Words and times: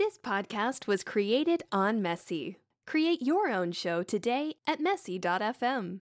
This 0.00 0.16
podcast 0.16 0.86
was 0.86 1.04
created 1.04 1.62
on 1.70 2.00
Messy. 2.00 2.56
Create 2.86 3.20
your 3.20 3.50
own 3.50 3.70
show 3.70 4.02
today 4.02 4.54
at 4.66 4.80
messy.fm. 4.80 6.00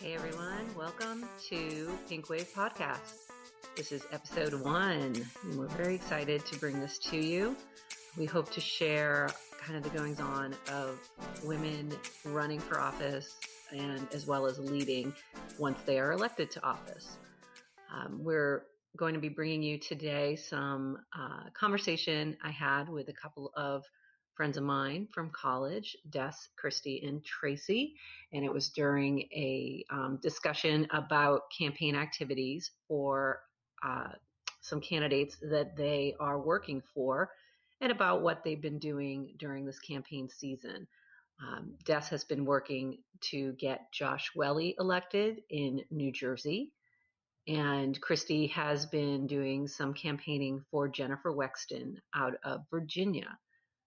Hey 0.00 0.14
everyone, 0.14 0.74
welcome 0.74 1.28
to 1.50 1.98
Pink 2.08 2.30
Wave 2.30 2.48
Podcast. 2.56 3.16
This 3.76 3.92
is 3.92 4.06
episode 4.12 4.54
one, 4.62 5.26
and 5.42 5.58
we're 5.58 5.66
very 5.66 5.96
excited 5.96 6.46
to 6.46 6.58
bring 6.58 6.80
this 6.80 6.96
to 7.10 7.18
you. 7.18 7.54
We 8.16 8.26
hope 8.26 8.52
to 8.52 8.60
share 8.60 9.28
kind 9.60 9.76
of 9.76 9.82
the 9.82 9.98
goings 9.98 10.20
on 10.20 10.54
of 10.70 11.00
women 11.42 11.92
running 12.24 12.60
for 12.60 12.78
office 12.78 13.34
and 13.72 14.06
as 14.12 14.24
well 14.24 14.46
as 14.46 14.56
leading 14.60 15.12
once 15.58 15.80
they 15.84 15.98
are 15.98 16.12
elected 16.12 16.48
to 16.52 16.64
office. 16.64 17.16
Um, 17.92 18.22
we're 18.22 18.66
going 18.96 19.14
to 19.14 19.20
be 19.20 19.28
bringing 19.28 19.64
you 19.64 19.78
today 19.78 20.36
some 20.36 20.98
uh, 21.18 21.50
conversation 21.54 22.36
I 22.44 22.52
had 22.52 22.88
with 22.88 23.08
a 23.08 23.12
couple 23.12 23.50
of 23.56 23.82
friends 24.36 24.56
of 24.56 24.62
mine 24.62 25.08
from 25.12 25.30
college, 25.30 25.96
Des, 26.10 26.34
Christy, 26.56 27.02
and 27.04 27.24
Tracy. 27.24 27.94
And 28.32 28.44
it 28.44 28.52
was 28.52 28.68
during 28.68 29.22
a 29.32 29.84
um, 29.90 30.20
discussion 30.22 30.86
about 30.92 31.42
campaign 31.56 31.96
activities 31.96 32.70
for 32.86 33.40
uh, 33.84 34.10
some 34.60 34.80
candidates 34.80 35.36
that 35.50 35.76
they 35.76 36.14
are 36.20 36.40
working 36.40 36.80
for 36.94 37.30
and 37.80 37.92
about 37.92 38.22
what 38.22 38.42
they've 38.44 38.60
been 38.60 38.78
doing 38.78 39.34
during 39.38 39.64
this 39.64 39.78
campaign 39.78 40.28
season. 40.28 40.86
Um, 41.42 41.74
Des 41.84 42.08
has 42.10 42.24
been 42.24 42.44
working 42.44 42.98
to 43.30 43.52
get 43.52 43.92
Josh 43.92 44.30
Welle 44.36 44.72
elected 44.78 45.40
in 45.50 45.82
New 45.90 46.12
Jersey. 46.12 46.72
And 47.46 48.00
Christy 48.00 48.46
has 48.48 48.86
been 48.86 49.26
doing 49.26 49.68
some 49.68 49.92
campaigning 49.92 50.64
for 50.70 50.88
Jennifer 50.88 51.32
Wexton 51.32 51.96
out 52.14 52.34
of 52.44 52.62
Virginia. 52.70 53.38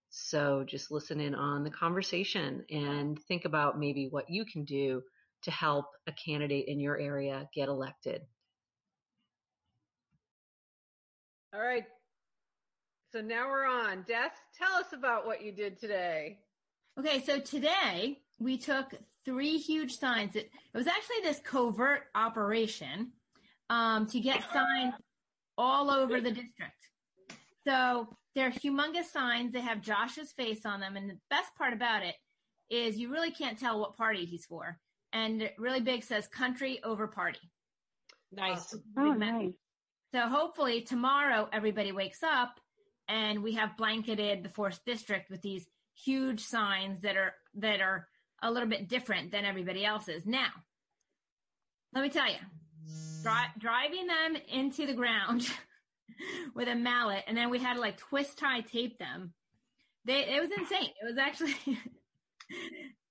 So 0.10 0.64
just 0.68 0.92
listen 0.92 1.20
in 1.20 1.34
on 1.34 1.64
the 1.64 1.72
conversation 1.72 2.64
and 2.70 3.20
think 3.28 3.46
about 3.46 3.80
maybe 3.80 4.08
what 4.10 4.30
you 4.30 4.46
can 4.46 4.64
do 4.64 5.02
to 5.44 5.52
help 5.52 5.86
a 6.08 6.12
candidate 6.12 6.68
in 6.68 6.80
your 6.80 7.00
area 7.00 7.50
get 7.54 7.68
elected. 7.68 8.22
All 11.54 11.62
right. 11.62 11.86
So 13.12 13.22
now 13.22 13.48
we're 13.48 13.66
on. 13.66 14.04
Des, 14.08 14.30
tell 14.58 14.76
us 14.78 14.92
about 14.94 15.26
what 15.26 15.42
you 15.42 15.52
did 15.52 15.80
today. 15.80 16.40
Okay, 17.00 17.24
so 17.24 17.40
today 17.40 18.20
we 18.40 18.58
took 18.58 18.94
three 19.24 19.58
huge 19.58 19.98
signs. 19.98 20.36
It, 20.36 20.52
it 20.74 20.78
was 20.78 20.88
actually 20.88 21.22
this 21.24 21.40
covert 21.40 22.04
operation 22.16 23.12
um, 23.70 24.08
to 24.08 24.20
get 24.20 24.44
signs 24.52 24.94
all 25.58 25.90
over 25.90 26.20
the 26.20 26.32
district. 26.32 26.74
So 27.66 28.08
they're 28.36 28.52
humongous 28.52 29.06
signs. 29.06 29.54
They 29.54 29.62
have 29.62 29.82
Josh's 29.82 30.32
face 30.34 30.66
on 30.66 30.80
them. 30.80 30.98
And 30.98 31.10
the 31.10 31.18
best 31.30 31.56
part 31.58 31.74
about 31.74 32.04
it 32.04 32.16
is 32.70 32.98
you 32.98 33.12
really 33.12 33.32
can't 33.32 33.58
tell 33.58 33.80
what 33.80 33.96
party 33.96 34.26
he's 34.26 34.46
for. 34.46 34.78
And 35.14 35.50
really 35.58 35.82
big 35.82 36.04
says 36.04 36.28
country 36.28 36.80
over 36.84 37.08
party. 37.08 37.40
Nice. 38.34 38.76
Oh, 38.98 39.14
nice. 39.14 39.54
So 40.14 40.28
hopefully 40.28 40.82
tomorrow 40.82 41.48
everybody 41.54 41.92
wakes 41.92 42.22
up 42.24 42.60
and 43.08 43.44
we 43.44 43.54
have 43.54 43.78
blanketed 43.78 44.44
the 44.44 44.50
fourth 44.50 44.80
district 44.86 45.30
with 45.30 45.42
these 45.42 45.66
huge 45.94 46.42
signs 46.42 47.02
that 47.02 47.16
are 47.18 47.34
that 47.56 47.82
are 47.82 48.08
a 48.42 48.52
little 48.52 48.70
bit 48.70 48.88
different 48.88 49.32
than 49.32 49.46
everybody 49.46 49.86
else's. 49.86 50.26
Now, 50.26 50.50
let 51.94 52.04
me 52.04 52.10
tell 52.10 52.28
you, 52.28 52.38
dri- 53.24 53.54
driving 53.58 54.08
them 54.08 54.38
into 54.52 54.86
the 54.86 54.94
ground 54.94 55.50
with 56.56 56.68
a 56.68 56.76
mallet, 56.76 57.24
and 57.28 57.36
then 57.36 57.50
we 57.50 57.60
had 57.60 57.76
to 57.76 57.80
like 57.80 57.98
twist 57.98 58.38
tie 58.38 58.62
tape 58.62 58.98
them. 59.00 59.34
They 60.06 60.20
it 60.36 60.42
was 60.42 60.52
insane. 60.52 60.92
It 61.02 61.06
was 61.06 61.18
actually 61.18 61.56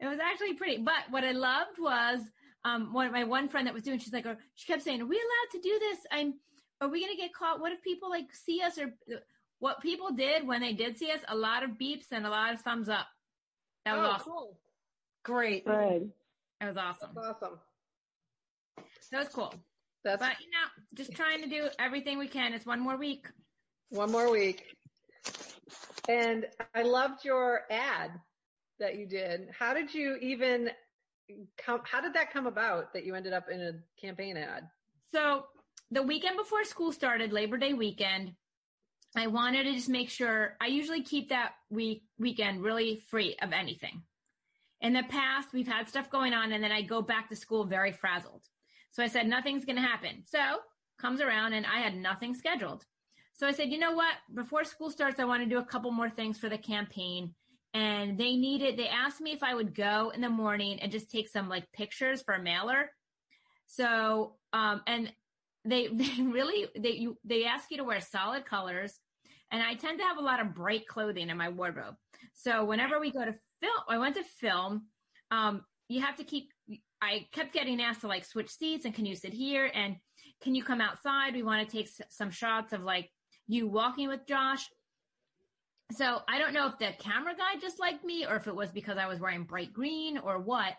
it 0.01 0.07
was 0.07 0.19
actually 0.23 0.55
pretty. 0.55 0.79
But 0.79 1.11
what 1.11 1.25
I 1.25 1.33
loved 1.33 1.79
was 1.79 2.21
um 2.65 2.93
one 2.93 3.13
my 3.13 3.25
one 3.25 3.49
friend 3.49 3.67
that 3.67 3.75
was 3.75 3.83
doing. 3.83 3.99
She's 3.99 4.13
like, 4.13 4.27
or 4.27 4.39
she 4.55 4.67
kept 4.67 4.83
saying, 4.83 5.03
"Are 5.03 5.07
we 5.07 5.17
allowed 5.17 5.53
to 5.53 5.61
do 5.61 5.79
this? 5.79 5.99
I'm. 6.11 6.35
Are 6.79 6.89
we 6.89 7.01
gonna 7.01 7.17
get 7.17 7.33
caught? 7.33 7.61
What 7.61 7.73
if 7.73 7.83
people 7.83 8.11
like 8.11 8.33
see 8.33 8.61
us 8.63 8.79
or?" 8.79 8.95
What 9.59 9.81
people 9.81 10.13
did 10.13 10.47
when 10.47 10.61
they 10.61 10.73
did 10.73 10.99
see 10.99 11.11
us, 11.11 11.21
a 11.29 11.37
lot 11.37 11.63
of 11.63 11.71
beeps 11.71 12.13
and 12.13 12.27
a 12.27 12.31
lot 12.31 12.53
of 12.53 12.61
thumbs 12.61 12.89
up. 12.89 13.07
That 13.85 13.97
was 13.97 14.07
oh, 14.07 14.11
awesome. 14.11 14.33
cool. 14.33 14.59
Great. 15.25 15.65
Good. 15.65 16.11
That 16.61 16.69
was 16.69 16.77
awesome. 16.77 17.11
That's 17.15 17.27
awesome. 17.27 17.59
That 19.13 19.19
was 19.19 19.29
cool. 19.29 19.55
That's 20.05 20.21
But 20.21 20.37
you 20.41 20.51
know, 20.51 20.85
just 20.95 21.13
trying 21.13 21.43
to 21.43 21.49
do 21.49 21.69
everything 21.79 22.19
we 22.19 22.29
can. 22.29 22.53
It's 22.53 22.67
one 22.67 22.81
more 22.81 22.97
week. 22.97 23.29
one 23.91 24.11
more 24.13 24.31
week. 24.31 24.65
And 26.09 26.47
I 26.75 26.83
loved 26.83 27.25
your 27.25 27.63
ad 27.71 28.13
that 28.79 28.97
you 28.97 29.07
did. 29.07 29.49
How 29.59 29.75
did 29.75 29.93
you 29.93 30.17
even 30.21 30.71
come, 31.59 31.81
how 31.85 32.01
did 32.01 32.15
that 32.15 32.33
come 32.33 32.47
about 32.47 32.93
that 32.93 33.05
you 33.05 33.15
ended 33.15 33.33
up 33.33 33.49
in 33.51 33.61
a 33.61 33.73
campaign 34.01 34.37
ad? 34.37 34.69
So 35.13 35.47
the 35.91 36.03
weekend 36.03 36.37
before 36.37 36.65
school 36.65 36.93
started, 36.93 37.33
Labor 37.33 37.57
Day 37.57 37.73
weekend, 37.73 38.33
I 39.17 39.29
wanted 39.29 39.65
to 39.65 39.73
just 39.73 39.89
make 39.89 40.11
sure 40.11 40.57
I 40.61 40.67
usually 40.67 41.03
keep 41.03 41.31
that 41.31 41.53
week 41.71 42.03
weekend 42.19 42.63
really 42.63 43.03
free 43.09 43.37
of 43.41 43.53
anything. 43.53 44.03
In 44.81 44.93
the 44.93 45.05
past, 45.05 45.49
we've 45.55 45.67
had 45.67 45.89
stuff 45.89 46.11
going 46.11 46.35
on 46.35 46.53
and 46.53 46.63
then 46.63 46.73
I 46.73 46.83
go 46.83 47.01
back 47.01 47.31
to 47.31 47.37
school 47.37 47.65
very 47.65 47.93
frazzled. 47.93 48.43
So 48.91 49.03
I 49.03 49.09
said, 49.09 49.27
nothing's 49.27 49.65
going 49.65 49.77
to 49.77 49.83
happen. 49.83 50.23
So 50.25 50.39
comes 50.99 51.21
around 51.21 51.55
and 51.55 51.67
I 51.67 51.81
had 51.81 51.97
nothing 51.97 52.35
scheduled. 52.35 52.85
So 53.35 53.47
I 53.47 53.53
said, 53.53 53.71
you 53.71 53.79
know 53.79 53.93
what? 53.93 54.15
Before 54.35 54.65
school 54.65 54.91
starts, 54.91 55.21
I 55.21 55.25
want 55.25 55.43
to 55.43 55.49
do 55.49 55.59
a 55.59 55.65
couple 55.65 55.91
more 55.91 56.11
things 56.11 56.39
for 56.39 56.49
the 56.49 56.59
campaign. 56.59 57.35
And 57.75 58.17
they 58.19 58.37
needed, 58.37 58.79
they 58.79 58.89
asked 58.89 59.21
me 59.21 59.33
if 59.33 59.43
I 59.43 59.55
would 59.55 59.75
go 59.75 60.11
in 60.15 60.23
the 60.23 60.31
morning 60.31 60.81
and 60.81 60.91
just 60.91 61.11
take 61.11 61.29
some 61.29 61.49
like 61.49 61.71
pictures 61.73 62.23
for 62.23 62.35
a 62.35 62.43
mailer. 62.43 62.91
So, 63.67 64.37
um, 64.53 64.83
and 64.87 65.13
they, 65.65 65.89
they 65.93 66.23
really, 66.23 66.69
they, 66.79 66.93
you, 66.93 67.19
they 67.25 67.45
ask 67.45 67.71
you 67.71 67.79
to 67.79 67.85
wear 67.85 68.01
solid 68.01 68.45
colors. 68.47 68.99
And 69.51 69.63
I 69.63 69.75
tend 69.75 69.99
to 69.99 70.05
have 70.05 70.19
a 70.19 70.23
lot 70.23 70.41
of 70.41 70.55
bright 70.55 70.87
clothing 70.89 71.31
in 71.31 71.37
my 71.37 71.49
wardrobe. 71.49 71.95
So 72.35 72.65
whenever 72.65 72.99
we 72.99 73.13
go 73.13 73.25
to 73.25 73.35
film, 73.61 73.81
I 73.89 73.99
went 73.99 74.17
to 74.17 74.25
film, 74.25 74.87
um, 75.31 75.65
you 75.89 76.01
have 76.01 76.17
to 76.17 76.25
keep, 76.25 76.49
I 77.01 77.27
kept 77.33 77.53
getting 77.53 77.81
asked 77.81 78.01
to 78.01 78.09
like 78.09 78.25
switch 78.25 78.51
seats 78.51 78.85
and 78.85 78.95
can 78.95 79.07
you 79.07 79.15
sit 79.15 79.33
here 79.33 79.71
and 79.73 79.97
can 80.43 80.55
you 80.55 80.65
come 80.65 80.81
outside? 80.81 81.35
We 81.35 81.43
want 81.43 81.67
to 81.69 81.77
take 81.77 81.87
s- 81.87 82.01
some 82.11 82.31
shots 82.31 82.73
of 82.73 82.83
like 82.83 83.11
you 83.47 83.69
walking 83.69 84.09
with 84.09 84.27
Josh. 84.27 84.67
So 85.93 86.19
I 86.29 86.39
don't 86.39 86.53
know 86.53 86.67
if 86.67 86.79
the 86.79 86.91
camera 86.99 87.35
guy 87.37 87.61
just 87.61 87.79
liked 87.79 88.05
me 88.05 88.27
or 88.27 88.35
if 88.37 88.49
it 88.49 88.55
was 88.55 88.71
because 88.71 88.99
I 88.99 89.07
was 89.07 89.21
wearing 89.21 89.45
bright 89.45 89.73
green 89.73 90.19
or 90.19 90.41
what. 90.41 90.75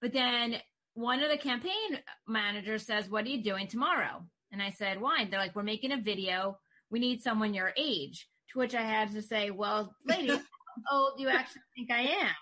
But 0.00 0.14
then 0.14 0.56
one 0.94 1.22
of 1.22 1.30
the 1.30 1.36
campaign 1.36 1.98
managers 2.26 2.86
says, 2.86 3.10
What 3.10 3.26
are 3.26 3.28
you 3.28 3.42
doing 3.42 3.66
tomorrow? 3.66 4.24
And 4.50 4.62
I 4.62 4.70
said, 4.70 5.00
Why? 5.00 5.26
They're 5.30 5.38
like, 5.38 5.54
We're 5.54 5.62
making 5.62 5.92
a 5.92 6.00
video. 6.00 6.58
We 6.90 6.98
need 7.00 7.22
someone 7.22 7.54
your 7.54 7.72
age. 7.76 8.28
To 8.52 8.58
which 8.58 8.74
I 8.74 8.82
had 8.82 9.12
to 9.12 9.22
say, 9.22 9.50
Well, 9.50 9.94
lady, 10.06 10.28
how 10.88 10.92
old 10.92 11.12
do 11.16 11.22
you 11.22 11.28
actually 11.28 11.62
think 11.76 11.90
I 11.90 12.00
am? 12.02 12.34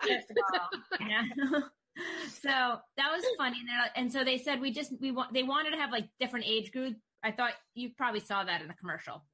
First 0.00 0.30
of 0.30 0.36
all, 0.54 0.68
you 1.00 1.62
so 2.42 2.48
that 2.96 3.12
was 3.12 3.24
funny. 3.36 3.58
And, 3.58 3.68
like- 3.82 3.90
and 3.96 4.12
so 4.12 4.24
they 4.24 4.38
said 4.38 4.60
we 4.60 4.70
just 4.70 4.92
we 5.00 5.10
want 5.10 5.32
they 5.34 5.42
wanted 5.42 5.70
to 5.72 5.76
have 5.76 5.90
like 5.90 6.08
different 6.20 6.46
age 6.48 6.72
groups. 6.72 6.96
I 7.24 7.32
thought 7.32 7.52
you 7.74 7.90
probably 7.96 8.20
saw 8.20 8.44
that 8.44 8.62
in 8.62 8.68
the 8.68 8.74
commercial. 8.74 9.24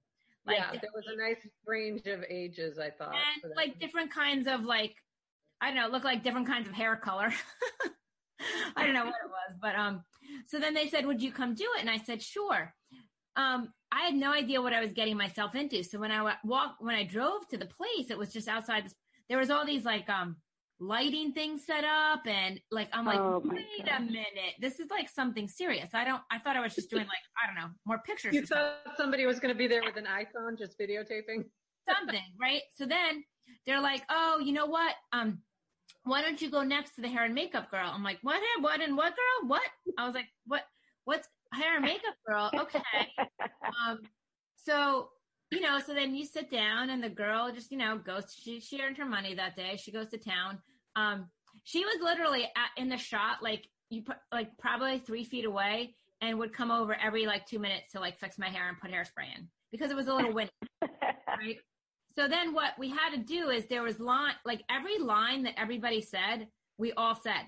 Like 0.46 0.56
yeah, 0.58 0.70
there 0.72 0.90
was 0.94 1.04
a 1.12 1.16
nice 1.16 1.46
range 1.66 2.06
of 2.06 2.24
ages, 2.28 2.78
I 2.78 2.90
thought. 2.90 3.14
and 3.14 3.52
like 3.54 3.78
different 3.78 4.10
kinds 4.12 4.46
of 4.46 4.62
like 4.64 4.94
I 5.60 5.66
don't 5.68 5.76
know, 5.76 5.88
look 5.88 6.04
like 6.04 6.22
different 6.22 6.46
kinds 6.46 6.66
of 6.68 6.74
hair 6.74 6.96
color. 6.96 7.30
I 8.76 8.84
don't 8.84 8.94
know 8.94 9.04
what 9.04 9.14
it 9.24 9.28
was, 9.28 9.56
but 9.60 9.74
um 9.74 10.02
so 10.46 10.58
then 10.58 10.72
they 10.74 10.88
said, 10.88 11.04
"Would 11.06 11.22
you 11.22 11.32
come 11.32 11.54
do 11.54 11.66
it?" 11.76 11.80
And 11.80 11.90
I 11.90 11.98
said, 11.98 12.22
"Sure." 12.22 12.72
Um 13.36 13.72
I 13.90 14.02
had 14.02 14.14
no 14.14 14.32
idea 14.32 14.60
what 14.60 14.72
I 14.72 14.80
was 14.80 14.92
getting 14.92 15.16
myself 15.16 15.54
into. 15.54 15.82
So 15.82 15.98
when 15.98 16.10
I 16.10 16.22
wa- 16.22 16.36
walked 16.44 16.82
when 16.82 16.94
I 16.94 17.04
drove 17.04 17.48
to 17.48 17.56
the 17.56 17.66
place, 17.66 18.10
it 18.10 18.18
was 18.18 18.32
just 18.32 18.48
outside 18.48 18.84
this, 18.84 18.94
there 19.28 19.38
was 19.38 19.50
all 19.50 19.64
these 19.64 19.84
like 19.84 20.08
um 20.08 20.36
lighting 20.80 21.32
things 21.32 21.64
set 21.66 21.84
up 21.84 22.26
and 22.26 22.60
like 22.70 22.88
I'm 22.92 23.06
like, 23.06 23.20
Oh, 23.20 23.42
"Wait 23.44 23.88
a 23.90 24.00
minute. 24.00 24.54
This 24.60 24.78
is 24.78 24.90
like 24.90 25.08
something 25.08 25.48
serious." 25.48 25.90
I 25.94 26.04
don't 26.04 26.22
I 26.30 26.38
thought 26.38 26.56
I 26.56 26.60
was 26.60 26.74
just 26.74 26.90
doing 26.90 27.06
like, 27.06 27.24
I 27.42 27.46
don't 27.46 27.56
know, 27.56 27.74
more 27.86 27.98
pictures 28.06 28.34
you 28.34 28.46
thought 28.46 28.76
somebody 28.96 29.26
was 29.26 29.40
going 29.40 29.52
to 29.54 29.58
be 29.58 29.66
there 29.66 29.82
with 29.82 29.96
an 29.96 30.06
iPhone 30.06 30.58
just 30.58 30.78
videotaping? 30.78 31.44
something, 31.98 32.22
right? 32.40 32.62
So 32.74 32.84
then 32.84 33.24
they're 33.66 33.80
like, 33.80 34.02
oh, 34.10 34.38
you 34.38 34.52
know 34.52 34.66
what? 34.66 34.94
Um, 35.12 35.38
why 36.04 36.22
don't 36.22 36.40
you 36.40 36.50
go 36.50 36.62
next 36.62 36.94
to 36.96 37.00
the 37.00 37.08
hair 37.08 37.24
and 37.24 37.34
makeup 37.34 37.70
girl? 37.70 37.90
I'm 37.92 38.02
like, 38.02 38.18
what? 38.22 38.34
hair? 38.36 38.60
What 38.60 38.80
and 38.80 38.96
what 38.96 39.14
girl? 39.14 39.48
What? 39.48 39.62
I 39.98 40.04
was 40.06 40.14
like, 40.14 40.26
what? 40.46 40.62
What's 41.04 41.28
hair 41.52 41.76
and 41.76 41.84
makeup 41.84 42.14
girl? 42.26 42.50
Okay. 42.60 43.08
Um, 43.86 44.00
so 44.56 45.08
you 45.50 45.60
know, 45.60 45.78
so 45.80 45.94
then 45.94 46.14
you 46.14 46.26
sit 46.26 46.50
down 46.50 46.90
and 46.90 47.02
the 47.02 47.08
girl 47.08 47.50
just, 47.52 47.72
you 47.72 47.78
know, 47.78 47.98
goes, 47.98 48.36
she, 48.38 48.60
she 48.60 48.80
earned 48.80 48.98
her 48.98 49.06
money 49.06 49.34
that 49.34 49.56
day. 49.56 49.78
She 49.82 49.90
goes 49.90 50.08
to 50.08 50.18
town. 50.18 50.58
Um, 50.94 51.28
she 51.64 51.84
was 51.84 51.96
literally 52.02 52.44
at, 52.44 52.70
in 52.76 52.88
the 52.88 52.98
shot, 52.98 53.42
like 53.42 53.66
you 53.90 54.02
put 54.02 54.16
like 54.32 54.56
probably 54.58 54.98
three 54.98 55.24
feet 55.24 55.44
away 55.44 55.94
and 56.20 56.38
would 56.38 56.52
come 56.52 56.70
over 56.70 56.94
every 56.94 57.26
like 57.26 57.46
two 57.46 57.58
minutes 57.58 57.92
to 57.92 58.00
like 58.00 58.18
fix 58.18 58.38
my 58.38 58.48
hair 58.48 58.68
and 58.68 58.78
put 58.78 58.90
hairspray 58.90 59.36
in 59.36 59.48
because 59.70 59.90
it 59.90 59.96
was 59.96 60.08
a 60.08 60.14
little 60.14 60.32
windy. 60.32 60.52
right. 60.82 61.58
So 62.16 62.28
then 62.28 62.52
what 62.52 62.72
we 62.78 62.90
had 62.90 63.10
to 63.10 63.18
do 63.18 63.48
is 63.48 63.66
there 63.66 63.82
was 63.82 64.00
line, 64.00 64.34
like 64.44 64.62
every 64.70 64.98
line 64.98 65.44
that 65.44 65.54
everybody 65.56 66.02
said, 66.02 66.48
we 66.76 66.92
all 66.92 67.14
said. 67.14 67.46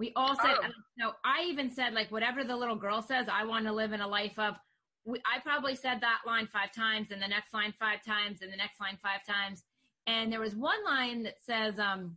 We 0.00 0.12
all 0.16 0.34
said, 0.34 0.56
Oh. 0.64 0.68
no, 0.96 1.12
I 1.26 1.42
even 1.48 1.70
said 1.70 1.92
like 1.92 2.10
whatever 2.10 2.42
the 2.42 2.56
little 2.56 2.74
girl 2.74 3.02
says, 3.02 3.26
I 3.30 3.44
want 3.44 3.66
to 3.66 3.72
live 3.72 3.92
in 3.92 4.00
a 4.00 4.08
life 4.08 4.38
of, 4.38 4.54
we, 5.04 5.18
I 5.26 5.40
probably 5.40 5.74
said 5.74 6.00
that 6.00 6.20
line 6.26 6.46
five 6.46 6.72
times 6.72 7.08
and 7.10 7.20
the 7.20 7.28
next 7.28 7.52
line 7.52 7.74
five 7.78 8.02
times 8.02 8.40
and 8.40 8.50
the 8.50 8.56
next 8.56 8.80
line 8.80 8.96
five 9.02 9.26
times. 9.28 9.62
And 10.06 10.32
there 10.32 10.40
was 10.40 10.56
one 10.56 10.82
line 10.86 11.24
that 11.24 11.34
says, 11.42 11.78
um, 11.78 12.16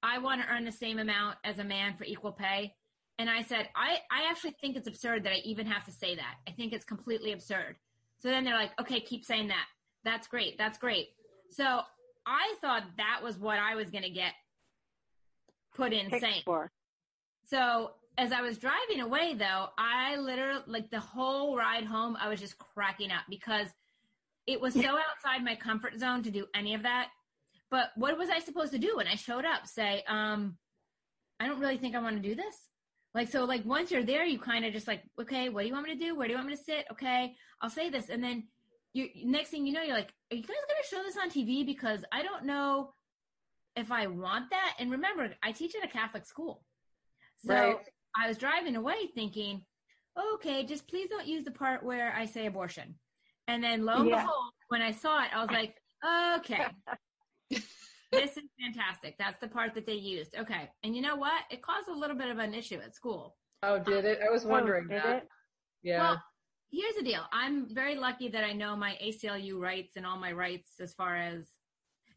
I 0.00 0.18
want 0.18 0.42
to 0.42 0.46
earn 0.48 0.64
the 0.64 0.70
same 0.70 1.00
amount 1.00 1.38
as 1.42 1.58
a 1.58 1.64
man 1.64 1.96
for 1.96 2.04
equal 2.04 2.30
pay. 2.30 2.72
And 3.18 3.28
I 3.28 3.42
said, 3.42 3.68
I, 3.74 3.96
I 4.12 4.30
actually 4.30 4.54
think 4.60 4.76
it's 4.76 4.86
absurd 4.86 5.24
that 5.24 5.32
I 5.32 5.38
even 5.38 5.66
have 5.66 5.84
to 5.86 5.92
say 5.92 6.14
that. 6.14 6.36
I 6.46 6.52
think 6.52 6.72
it's 6.72 6.84
completely 6.84 7.32
absurd. 7.32 7.74
So 8.20 8.28
then 8.28 8.44
they're 8.44 8.54
like, 8.54 8.78
okay, 8.80 9.00
keep 9.00 9.24
saying 9.24 9.48
that. 9.48 9.66
That's 10.04 10.28
great. 10.28 10.56
That's 10.56 10.78
great. 10.78 11.08
So 11.50 11.80
I 12.26 12.54
thought 12.60 12.84
that 12.98 13.22
was 13.24 13.38
what 13.38 13.58
I 13.58 13.74
was 13.74 13.90
going 13.90 14.04
to 14.04 14.10
get 14.10 14.34
put 15.74 15.92
in 15.92 16.10
Picked 16.10 16.22
saying. 16.22 16.42
for. 16.44 16.70
So 17.46 17.92
as 18.18 18.32
I 18.32 18.40
was 18.40 18.58
driving 18.58 19.00
away 19.00 19.34
though, 19.34 19.66
I 19.78 20.16
literally 20.16 20.62
like 20.66 20.90
the 20.90 21.00
whole 21.00 21.56
ride 21.56 21.84
home, 21.84 22.16
I 22.20 22.28
was 22.28 22.40
just 22.40 22.58
cracking 22.58 23.10
up 23.10 23.22
because 23.28 23.68
it 24.46 24.60
was 24.60 24.74
so 24.74 24.80
outside 25.10 25.44
my 25.44 25.54
comfort 25.54 25.98
zone 25.98 26.22
to 26.24 26.30
do 26.30 26.46
any 26.54 26.74
of 26.74 26.82
that. 26.82 27.08
But 27.70 27.90
what 27.96 28.16
was 28.16 28.30
I 28.30 28.38
supposed 28.38 28.72
to 28.72 28.78
do 28.78 28.96
when 28.96 29.06
I 29.06 29.16
showed 29.16 29.44
up? 29.44 29.66
Say, 29.66 30.04
um, 30.08 30.56
I 31.40 31.46
don't 31.46 31.60
really 31.60 31.76
think 31.76 31.94
I 31.94 32.00
want 32.00 32.16
to 32.16 32.28
do 32.28 32.34
this. 32.34 32.68
Like, 33.14 33.28
so 33.28 33.44
like 33.44 33.64
once 33.64 33.90
you're 33.90 34.04
there, 34.04 34.24
you 34.24 34.38
kind 34.38 34.64
of 34.64 34.72
just 34.72 34.86
like, 34.86 35.02
okay, 35.20 35.48
what 35.48 35.62
do 35.62 35.68
you 35.68 35.72
want 35.72 35.86
me 35.86 35.94
to 35.94 36.04
do? 36.04 36.16
Where 36.16 36.26
do 36.26 36.32
you 36.32 36.38
want 36.38 36.48
me 36.48 36.56
to 36.56 36.62
sit? 36.62 36.86
Okay, 36.92 37.34
I'll 37.60 37.70
say 37.70 37.90
this. 37.90 38.08
And 38.08 38.22
then 38.22 38.44
you, 38.92 39.08
next 39.24 39.50
thing 39.50 39.66
you 39.66 39.72
know, 39.72 39.82
you're 39.82 39.96
like, 39.96 40.12
are 40.30 40.36
you 40.36 40.42
guys 40.42 40.48
going 40.48 40.82
to 40.82 40.88
show 40.88 41.02
this 41.02 41.16
on 41.16 41.30
TV? 41.30 41.64
Because 41.64 42.04
I 42.12 42.22
don't 42.22 42.44
know 42.44 42.92
if 43.74 43.90
I 43.90 44.06
want 44.06 44.50
that. 44.50 44.74
And 44.78 44.90
remember, 44.90 45.30
I 45.42 45.52
teach 45.52 45.74
at 45.74 45.84
a 45.84 45.90
Catholic 45.90 46.24
school. 46.24 46.62
So 47.38 47.54
Right. 47.54 47.76
I 48.16 48.28
was 48.28 48.38
driving 48.38 48.76
away 48.76 49.08
thinking, 49.14 49.64
okay, 50.34 50.64
just 50.64 50.88
please 50.88 51.08
don't 51.08 51.26
use 51.26 51.44
the 51.44 51.50
part 51.50 51.84
where 51.84 52.12
I 52.14 52.24
say 52.24 52.46
abortion. 52.46 52.98
And 53.48 53.62
then 53.62 53.84
lo 53.84 54.00
and 54.00 54.08
Yeah. 54.08 54.22
behold, 54.22 54.52
when 54.68 54.82
I 54.82 54.90
saw 54.90 55.22
it, 55.22 55.30
I 55.34 55.40
was 55.40 55.50
like, 55.50 55.76
okay, 56.38 56.66
this 57.50 58.36
is 58.36 58.44
fantastic. 58.60 59.16
That's 59.18 59.40
the 59.40 59.48
part 59.48 59.74
that 59.74 59.86
they 59.86 59.94
used. 59.94 60.34
Okay. 60.36 60.70
And 60.82 60.96
you 60.96 61.02
know 61.02 61.16
what? 61.16 61.44
It 61.50 61.62
caused 61.62 61.88
a 61.88 61.94
little 61.94 62.16
bit 62.16 62.28
of 62.28 62.38
an 62.38 62.54
issue 62.54 62.80
at 62.80 62.94
school. 62.94 63.36
Oh, 63.62 63.78
did 63.78 64.04
it? 64.04 64.20
I 64.26 64.30
was 64.30 64.44
um, 64.44 64.50
wondering 64.50 64.86
Oh, 64.86 64.94
did 64.94 65.02
that. 65.02 65.16
it? 65.18 65.28
Yeah. 65.82 66.00
Well, 66.00 66.22
here's 66.70 66.96
the 66.96 67.02
deal. 67.02 67.22
I'm 67.32 67.72
very 67.72 67.94
lucky 67.96 68.28
that 68.28 68.44
I 68.44 68.52
know 68.52 68.74
my 68.76 68.98
ACLU 69.02 69.58
rights 69.60 69.96
and 69.96 70.06
all 70.06 70.18
my 70.18 70.32
rights 70.32 70.72
as 70.80 70.94
far 70.94 71.16
as, 71.16 71.52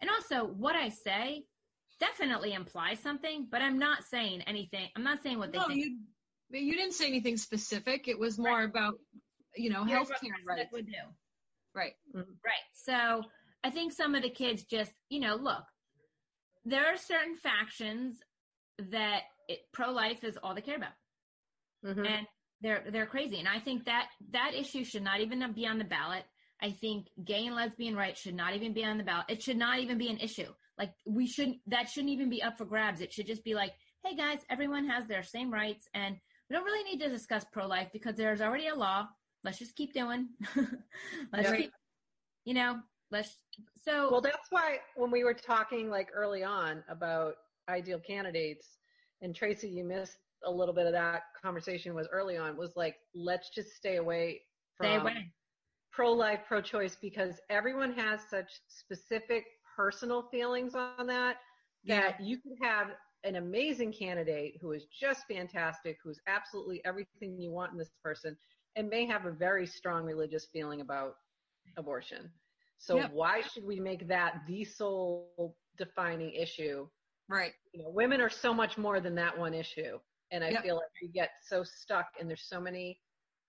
and 0.02 0.10
also 0.10 0.46
what 0.46 0.76
I 0.76 0.90
say 0.90 1.44
definitely 2.00 2.54
implies 2.54 3.00
something, 3.00 3.48
but 3.52 3.62
I'm 3.62 3.78
not 3.80 4.04
saying 4.06 4.42
anything. 4.44 4.88
I'm 4.96 5.04
not 5.04 5.22
saying 5.22 5.40
what 5.40 5.52
they 5.52 5.58
No, 5.60 5.68
think. 5.68 5.80
you 5.84 5.98
you 6.52 6.74
didn't 6.74 6.94
say 6.94 7.08
anything 7.08 7.38
specific. 7.38 8.08
It 8.08 8.18
was 8.18 8.40
more 8.40 8.64
about 8.64 8.96
you 9.56 9.70
know 9.70 9.84
Here's 9.84 10.08
what 10.10 10.20
healthcare 10.20 10.46
rights. 10.48 10.72
would 10.72 10.88
do. 10.88 10.94
Right. 11.76 11.94
Right. 12.14 12.66
So 12.74 13.24
I 13.64 13.70
think 13.70 13.92
some 13.94 14.16
of 14.16 14.24
the 14.24 14.30
kids 14.30 14.64
just, 14.64 14.92
you 15.10 15.20
know, 15.20 15.36
look, 15.36 15.64
there 16.66 16.86
are 16.88 16.98
certain 16.98 17.36
factions 17.36 18.18
that 18.92 19.24
it, 19.48 19.60
pro-life 19.74 20.24
is 20.24 20.38
all 20.42 20.56
they 20.56 20.62
care 20.62 20.78
about, 20.78 20.94
Mhm. 21.84 22.08
and 22.08 22.28
they're 22.62 22.84
they're 22.92 23.06
crazy. 23.06 23.38
And 23.40 23.48
I 23.48 23.60
think 23.60 23.86
that 23.86 24.10
that 24.32 24.54
issue 24.56 24.84
should 24.84 25.04
not 25.04 25.20
even 25.22 25.52
be 25.54 25.66
on 25.68 25.78
the 25.78 25.84
ballot. 25.86 26.26
I 26.62 26.72
think 26.72 27.08
gay 27.24 27.46
and 27.46 27.56
lesbian 27.56 27.96
rights 27.96 28.20
should 28.22 28.36
not 28.36 28.54
even 28.56 28.74
be 28.74 28.84
on 28.84 28.98
the 28.98 29.04
ballot. 29.04 29.26
It 29.30 29.42
should 29.44 29.58
not 29.58 29.80
even 29.80 29.98
be 29.98 30.10
an 30.10 30.18
issue. 30.18 30.54
Like 30.80 30.94
we 31.06 31.28
shouldn't. 31.28 31.58
That 31.68 31.90
shouldn't 31.90 32.14
even 32.14 32.30
be 32.30 32.42
up 32.42 32.58
for 32.58 32.66
grabs. 32.66 33.02
It 33.02 33.14
should 33.14 33.28
just 33.28 33.44
be 33.44 33.54
like, 33.54 33.74
hey 34.04 34.16
guys, 34.16 34.40
everyone 34.50 34.88
has 34.88 35.06
their 35.06 35.24
same 35.24 35.54
rights, 35.54 35.88
and 35.94 36.16
we 36.50 36.56
don't 36.56 36.64
really 36.64 36.84
need 36.90 37.04
to 37.04 37.10
discuss 37.10 37.46
pro-life 37.52 37.90
because 37.92 38.16
there's 38.16 38.42
already 38.42 38.70
a 38.70 38.76
law. 38.76 39.08
Let's 39.44 39.60
just 39.60 39.76
keep 39.76 39.94
doing. 39.94 40.30
let's 41.34 41.52
keep, 41.52 41.72
you 42.46 42.54
know, 42.54 42.80
let's. 43.12 43.38
So 43.84 44.10
Well, 44.10 44.22
that's 44.22 44.48
why 44.52 44.78
when 44.96 45.12
we 45.12 45.26
were 45.26 45.34
talking 45.34 45.90
like 45.90 46.10
early 46.14 46.44
on 46.44 46.82
about 46.90 47.34
ideal 47.68 48.00
candidates, 48.00 48.78
and 49.22 49.36
Tracy, 49.36 49.70
you 49.70 49.84
missed 49.84 50.18
a 50.46 50.52
little 50.52 50.74
bit 50.74 50.86
of 50.86 50.94
that 50.94 51.24
conversation 51.42 51.94
was 51.94 52.08
early 52.12 52.38
on, 52.38 52.56
was 52.56 52.74
like, 52.78 52.96
let's 53.14 53.50
just 53.50 53.76
stay 53.76 53.98
away 53.98 54.42
from 54.78 54.88
stay 54.88 54.96
away. 54.96 55.34
pro-life, 55.92 56.40
pro-choice, 56.48 56.96
because 57.02 57.42
everyone 57.50 57.92
has 57.92 58.22
such 58.30 58.50
specific 58.70 59.44
personal 59.80 60.24
feelings 60.24 60.76
on 60.76 61.08
that, 61.08 61.38
that 61.86 62.20
you 62.20 62.38
could 62.38 62.58
have 62.62 62.90
an 63.24 63.38
amazing 63.38 63.94
candidate 63.94 64.58
who 64.62 64.74
is 64.74 64.86
just 64.88 65.26
fantastic, 65.28 65.98
who's 66.04 66.20
absolutely 66.28 66.84
everything 66.84 67.40
you 67.40 67.50
want 67.52 67.72
in 67.72 67.78
this 67.78 67.92
person, 68.04 68.38
and 68.76 68.90
may 68.90 69.06
have 69.06 69.26
a 69.26 69.32
very 69.32 69.66
strong 69.66 70.04
religious 70.04 70.48
feeling 70.52 70.82
about 70.82 71.14
abortion. 71.78 72.30
So 72.78 72.98
Yep. 72.98 73.12
why 73.12 73.42
should 73.42 73.64
we 73.64 73.80
make 73.80 74.08
that 74.10 74.42
the 74.48 74.66
sole 74.66 75.56
defining 75.78 76.34
issue? 76.34 76.90
Right. 77.30 77.54
You 77.72 77.84
know, 77.84 77.90
women 77.90 78.20
are 78.20 78.30
so 78.30 78.54
much 78.54 78.78
more 78.78 79.00
than 79.00 79.16
that 79.16 79.38
one 79.38 79.54
issue. 79.54 80.00
And 80.32 80.44
I 80.44 80.52
Yep. 80.52 80.62
feel 80.62 80.76
like 80.76 80.90
we 81.02 81.08
get 81.08 81.30
so 81.48 81.64
stuck 81.64 82.08
and 82.20 82.30
there's 82.30 82.48
so 82.50 82.60
many 82.60 83.00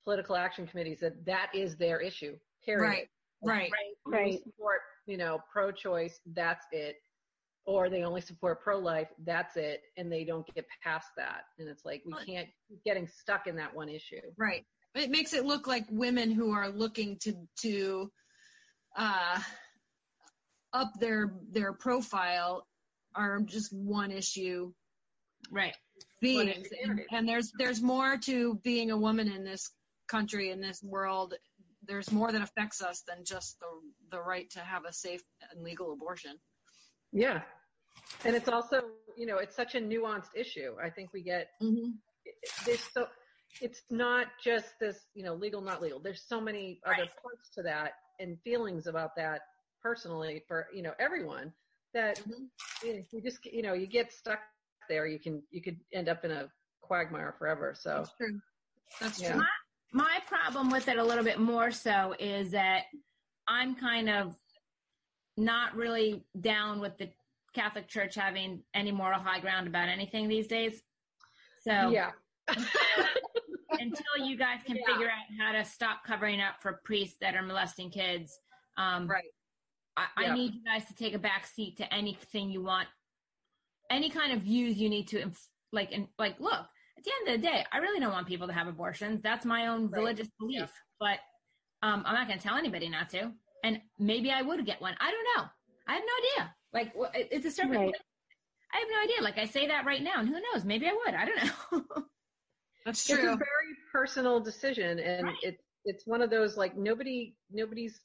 political 0.05 0.37
action 0.37 0.67
committees 0.67 1.01
that 1.01 1.25
that 1.27 1.51
is 1.55 1.77
their 1.77 2.01
issue. 2.01 2.39
Period. 2.65 2.83
Right. 2.83 3.09
Right. 3.43 3.71
Right. 3.73 3.97
They 4.07 4.17
only 4.19 4.33
Right. 4.33 4.41
support, 4.45 4.81
you 5.11 5.17
know, 5.17 5.41
pro-choice, 5.53 6.21
that's 6.35 6.65
it. 6.73 6.97
Or 7.67 7.91
they 7.91 8.05
only 8.05 8.21
support 8.21 8.63
pro-life, 8.63 9.09
that's 9.25 9.57
it, 9.57 9.83
and 9.97 10.11
they 10.11 10.25
don't 10.25 10.47
get 10.55 10.65
past 10.83 11.09
that. 11.17 11.43
And 11.59 11.69
it's 11.69 11.85
like 11.85 12.03
we 12.07 12.15
can't 12.25 12.49
keep 12.69 12.83
getting 12.85 13.07
stuck 13.07 13.47
in 13.47 13.57
that 13.57 13.75
one 13.75 13.89
issue. 13.89 14.21
Right. 14.39 14.65
It 14.95 15.11
makes 15.11 15.35
it 15.35 15.45
look 15.45 15.67
like 15.67 15.85
women 15.91 16.31
who 16.31 16.53
are 16.53 16.69
looking 16.69 17.19
to 17.23 17.35
to 17.63 18.11
uh, 18.97 19.39
up 20.73 20.93
their 20.99 21.35
their 21.53 21.73
profile 21.73 22.67
are 23.15 23.41
just 23.41 23.73
one 23.73 24.11
issue 24.11 24.73
Right. 25.51 25.75
beings, 26.21 26.69
and, 26.85 27.01
and 27.11 27.29
there's 27.29 27.53
there's 27.59 27.83
more 27.83 28.17
to 28.19 28.55
being 28.63 28.91
a 28.91 28.97
woman 28.97 29.31
in 29.31 29.45
this 29.45 29.71
country 30.09 30.51
in 30.51 30.61
this 30.61 30.83
world. 30.83 31.35
There's 31.91 32.13
more 32.13 32.31
that 32.31 32.41
affects 32.41 32.81
us 32.81 33.03
than 33.09 33.25
just 33.25 33.59
the 33.59 33.67
the 34.13 34.23
right 34.23 34.49
to 34.51 34.61
have 34.61 34.85
a 34.85 34.93
safe 34.93 35.23
and 35.51 35.65
legal 35.65 35.93
abortion. 35.93 36.39
Yeah. 37.13 37.43
And 38.25 38.37
it's 38.37 38.49
also, 38.49 38.83
you 39.17 39.27
know, 39.27 39.39
it's 39.39 39.57
such 39.57 39.75
a 39.75 39.81
nuanced 39.81 40.35
issue. 40.37 40.77
I 40.83 40.89
think 40.91 41.13
we 41.13 41.23
get 41.23 41.49
Mm-hmm. 41.61 41.91
there's 42.65 42.81
so 42.95 43.07
it's 43.61 43.83
not 43.91 44.29
just 44.43 44.67
this 44.81 44.99
you 45.15 45.25
know 45.25 45.35
legal 45.35 45.61
not 45.61 45.83
legal 45.83 45.99
there's 45.99 46.23
so 46.27 46.41
many 46.41 46.81
other 46.87 47.03
Right. 47.03 47.11
parts 47.23 47.51
to 47.55 47.63
that 47.63 47.93
and 48.21 48.39
feelings 48.43 48.87
about 48.87 49.11
that 49.17 49.41
personally 49.83 50.43
for 50.47 50.69
you 50.73 50.83
know 50.83 50.93
everyone 50.99 51.53
that 51.93 52.19
Mhm. 52.21 52.49
you, 52.85 52.95
know, 52.95 53.03
you 53.11 53.21
just 53.21 53.45
you 53.45 53.63
know 53.63 53.75
you 53.75 53.87
get 53.87 54.13
stuck 54.13 54.41
there 54.89 55.07
you 55.07 55.19
can 55.19 55.43
you 55.51 55.61
could 55.61 55.79
end 55.93 56.09
up 56.09 56.25
in 56.25 56.31
a 56.31 56.49
quagmire 56.81 57.35
forever 57.39 57.75
so 57.79 57.91
That's 57.97 58.13
true. 58.17 58.41
That's 59.01 59.21
Yeah. 59.21 59.33
true. 59.33 59.43
My 59.93 60.19
problem 60.27 60.71
with 60.71 60.89
it 60.89 60.99
a 60.99 61.05
little 61.05 61.25
bit 61.25 61.39
more 61.41 61.71
so 61.71 62.15
is 62.19 62.51
that 62.53 62.85
I'm 63.49 63.75
kind 63.75 64.09
of 64.09 64.37
not 65.37 65.75
really 65.75 66.25
down 66.41 66.81
with 66.81 66.97
the 66.99 67.11
Catholic 67.55 67.89
Church 67.89 68.15
having 68.15 68.63
any 68.75 68.93
moral 68.93 69.19
high 69.19 69.41
ground 69.41 69.67
about 69.67 69.89
anything 69.89 70.29
these 70.29 70.47
days. 70.47 70.83
So 71.63 71.91
yeah 71.91 72.11
until 73.73 74.27
you 74.27 74.37
guys 74.37 74.61
can 74.65 74.77
Yeah. 74.77 74.87
figure 74.87 75.09
out 75.09 75.27
how 75.39 75.53
to 75.53 75.65
stop 75.65 76.05
covering 76.05 76.41
up 76.41 76.61
for 76.61 76.81
priests 76.85 77.17
that 77.21 77.35
are 77.35 77.43
molesting 77.43 77.91
kids, 77.91 78.39
um, 78.77 79.07
Right. 79.09 79.25
I, 79.97 80.07
I 80.17 80.35
need 80.35 80.55
you 80.55 80.65
guys 80.65 80.85
to 80.87 80.95
take 80.95 81.15
a 81.15 81.19
back 81.19 81.47
seat 81.47 81.77
to 81.79 81.93
anything 81.95 82.51
you 82.51 82.63
want, 82.63 82.89
any 83.91 84.09
kind 84.11 84.33
of 84.33 84.43
views 84.43 84.79
you 84.79 84.89
need 84.89 85.09
to 85.09 85.21
inf- 85.21 85.49
like. 85.73 85.93
And 85.93 86.07
like, 86.19 86.39
look, 86.41 86.67
at 87.01 87.05
the 87.05 87.13
end 87.31 87.37
of 87.37 87.43
the 87.43 87.49
day, 87.49 87.65
I 87.73 87.79
really 87.79 88.01
don't 88.01 88.13
want 88.13 88.27
people 88.27 88.47
to 88.47 88.53
have 88.53 88.69
abortions. 88.69 89.21
That's 89.23 89.45
my 89.45 89.67
own 89.69 89.89
Right. 89.91 89.99
religious 89.99 90.29
belief, 90.39 90.71
but 90.99 91.19
um, 91.83 92.03
I'm 92.07 92.15
not 92.15 92.27
going 92.27 92.39
to 92.39 92.47
tell 92.47 92.57
anybody 92.57 92.89
not 92.89 93.09
to. 93.11 93.33
And 93.65 93.81
maybe 93.99 94.31
I 94.31 94.43
would 94.43 94.65
get 94.67 94.81
one. 94.81 94.95
I 95.01 95.11
don't 95.11 95.27
know. 95.37 95.49
I 95.89 95.95
have 95.95 96.03
no 96.07 96.43
idea. 96.43 96.55
Like, 96.73 96.93
it's 97.33 97.47
a 97.47 97.51
serpent. 97.51 97.77
Right. 97.77 97.95
I 98.73 98.79
have 98.79 98.89
no 98.91 99.03
idea. 99.03 99.23
Like, 99.23 99.39
I 99.39 99.47
say 99.47 99.67
that 99.69 99.85
right 99.87 100.03
now, 100.03 100.21
and 100.21 100.29
who 100.29 100.35
knows? 100.53 100.65
Maybe 100.65 100.87
I 100.87 100.93
would. 100.93 101.15
I 101.15 101.25
don't 101.25 101.45
know. 101.45 102.03
That's 102.87 103.05
true. 103.07 103.17
it's 103.17 103.25
a 103.25 103.37
very 103.37 103.77
personal 103.93 104.41
decision 104.41 104.99
and 104.99 105.25
Right. 105.27 105.37
it's 105.43 105.63
it's 105.85 106.07
one 106.07 106.23
of 106.23 106.31
those 106.31 106.57
like 106.57 106.77
nobody 106.77 107.35
nobody's 107.51 108.01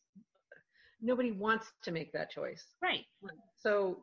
nobody 1.02 1.32
wants 1.32 1.72
to 1.84 1.92
make 1.92 2.12
that 2.14 2.30
choice. 2.30 2.64
Right. 2.82 3.06
So 3.58 4.00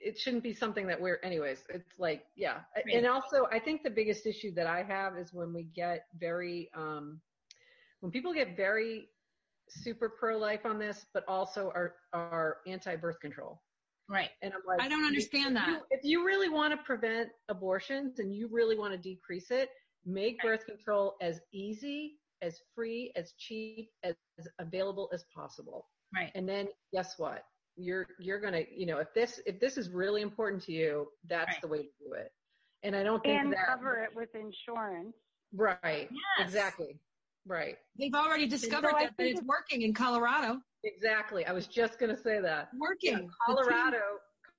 it 0.00 0.18
shouldn't 0.18 0.42
be 0.42 0.52
something 0.52 0.86
that 0.86 1.00
we're 1.00 1.18
anyways 1.22 1.64
it's 1.68 1.98
like 1.98 2.24
yeah 2.36 2.58
Right. 2.74 2.94
and 2.94 3.06
also 3.06 3.46
i 3.52 3.58
think 3.58 3.82
the 3.82 3.90
biggest 3.90 4.26
issue 4.26 4.52
that 4.54 4.66
i 4.66 4.82
have 4.82 5.16
is 5.16 5.32
when 5.32 5.52
we 5.52 5.64
get 5.64 6.06
very 6.18 6.70
um 6.74 7.20
when 8.00 8.12
people 8.12 8.32
get 8.32 8.56
very 8.56 9.08
super 9.68 10.08
pro 10.08 10.36
life 10.38 10.64
on 10.64 10.78
this 10.78 11.06
but 11.12 11.24
also 11.28 11.72
are 11.74 11.94
are 12.12 12.58
anti 12.66 12.96
birth 12.96 13.20
control 13.20 13.62
Right. 14.08 14.30
and 14.42 14.54
i'm 14.54 14.60
like 14.66 14.80
I 14.80 14.88
don't 14.88 15.04
understand 15.04 15.56
if 15.56 15.64
that. 15.64 15.68
you, 15.68 15.80
if 15.90 16.04
you 16.04 16.24
really 16.24 16.48
want 16.48 16.72
to 16.72 16.76
prevent 16.84 17.30
abortions 17.48 18.18
and 18.20 18.34
you 18.34 18.48
really 18.50 18.78
want 18.78 18.92
to 18.92 18.98
decrease 18.98 19.50
it 19.50 19.70
make 20.04 20.40
birth 20.40 20.64
control 20.66 21.16
as 21.20 21.40
easy 21.52 22.18
as 22.42 22.60
free 22.74 23.12
as 23.16 23.32
cheap 23.38 23.90
as, 24.04 24.14
as 24.38 24.46
available 24.58 25.08
as 25.12 25.24
possible 25.34 25.88
Right. 26.14 26.30
and 26.36 26.48
then 26.48 26.68
guess 26.92 27.18
what 27.18 27.44
you're 27.76 28.06
you're 28.18 28.40
gonna 28.40 28.62
you 28.74 28.86
know 28.86 28.98
if 28.98 29.12
this 29.14 29.40
if 29.46 29.60
this 29.60 29.76
is 29.76 29.90
really 29.90 30.22
important 30.22 30.62
to 30.62 30.72
you 30.72 31.06
that's 31.28 31.48
Right. 31.52 31.60
the 31.62 31.68
way 31.68 31.78
to 31.78 31.88
do 32.00 32.12
it 32.14 32.32
and 32.82 32.96
i 32.96 33.02
don't 33.02 33.22
think 33.22 33.38
and 33.38 33.52
that 33.52 33.66
cover 33.66 33.98
it 34.02 34.10
with 34.14 34.34
insurance. 34.34 35.14
right 35.54 36.08
Yes. 36.10 36.46
exactly 36.48 36.98
right 37.46 37.76
They've 37.98 38.14
already 38.14 38.46
discovered 38.46 38.94
I 38.94 39.04
that, 39.04 39.16
that 39.18 39.24
it's 39.26 39.40
it's- 39.40 39.44
working 39.46 39.82
in 39.82 39.92
Colorado. 39.94 40.60
exactly 40.84 41.44
i 41.46 41.52
was 41.52 41.66
just 41.66 41.98
gonna 41.98 42.16
say 42.16 42.40
that 42.40 42.68
Working. 42.78 43.10
yeah, 43.12 43.16
The 43.16 43.22
team- 43.22 43.30
colorado 43.46 43.98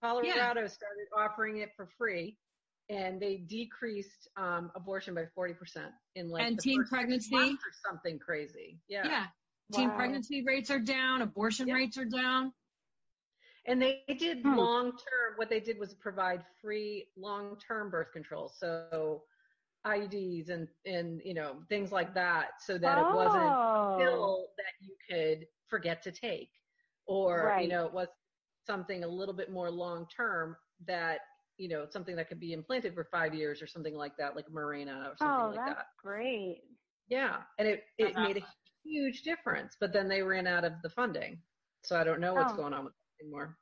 colorado 0.02 0.68
started 0.68 1.08
offering 1.18 1.58
it 1.58 1.70
for 1.76 1.88
free 1.98 2.38
and 2.90 3.20
they 3.20 3.38
decreased 3.38 4.30
um, 4.38 4.72
abortion 4.76 5.14
by 5.14 5.26
40% 5.38 5.56
in 6.16 6.30
like 6.30 6.44
And 6.46 6.58
the 6.58 6.62
teen 6.62 6.78
first 6.80 6.90
six 6.92 6.98
pregnancy? 6.98 7.36
months 7.36 7.64
or 7.66 7.72
something 7.92 8.18
crazy 8.20 8.80
yeah. 8.88 9.06
yeah. 9.06 9.26
Teen 9.74 9.90
pregnancy 9.92 10.46
rates 10.46 10.72
are 10.72 10.80
down. 10.80 11.22
Abortion 11.22 11.68
Yeah. 11.68 11.74
rates 11.74 11.98
are 11.98 12.06
down. 12.06 12.54
And 13.68 13.82
they 13.82 14.04
did 14.18 14.44
Hmm. 14.44 14.56
long 14.56 14.92
term, 14.92 15.34
what 15.38 15.50
they 15.50 15.60
did 15.60 15.78
was 15.80 15.94
provide 15.94 16.44
free 16.62 17.08
long 17.18 17.58
term 17.58 17.90
birth 17.90 18.12
control. 18.14 18.50
So 18.50 19.24
IUDs 19.86 20.50
and, 20.50 20.68
and, 20.86 21.22
you 21.24 21.34
know, 21.34 21.64
things 21.70 21.92
like 21.92 22.14
that 22.16 22.62
so 22.62 22.78
that 22.78 22.98
it 22.98 23.08
wasn't 23.12 23.58
a 23.76 23.80
Oh. 23.96 23.98
pill 23.98 24.48
that 24.58 24.74
you 24.82 24.96
could 25.10 25.48
forget 25.68 26.02
to 26.04 26.12
take 26.12 26.50
or, 27.06 27.56
you 27.58 27.68
know, 27.68 27.86
it 27.86 27.94
was 27.94 28.08
something 28.66 29.04
a 29.04 29.08
little 29.08 29.34
bit 29.34 29.52
more 29.52 29.70
long 29.72 30.08
term 30.16 30.56
that, 30.88 31.22
you 31.58 31.68
know, 31.70 31.86
something 31.90 32.16
that 32.16 32.28
could 32.30 32.40
be 32.40 32.54
implanted 32.54 32.94
for 32.94 33.06
five 33.06 33.34
years 33.34 33.62
or 33.62 33.68
something 33.68 33.96
like 33.96 34.16
that, 34.18 34.36
like 34.36 34.48
Mirena 34.48 35.08
or 35.12 35.18
something 35.18 35.46
Oh, 35.46 35.48
like 35.48 35.64
that's 35.66 35.82
that. 35.82 35.86
great. 35.98 36.64
Yeah. 37.08 37.44
And 37.58 37.68
it, 37.68 37.84
it 37.98 38.18
That's 38.18 38.18
made 38.18 38.38
a 38.38 38.44
huge 38.84 39.24
difference, 39.24 39.76
but 39.80 39.94
then 39.94 40.08
they 40.08 40.22
ran 40.22 40.48
out 40.48 40.64
of 40.66 40.74
the 40.84 40.90
funding. 40.90 41.42
So 41.84 42.00
I 42.00 42.04
don't 42.04 42.22
know 42.22 42.36
what's 42.36 42.52
Oh. 42.52 42.54
going 42.54 42.74
on 42.74 42.86
with 42.86 42.94
it 42.94 43.07
anymore. 43.22 43.58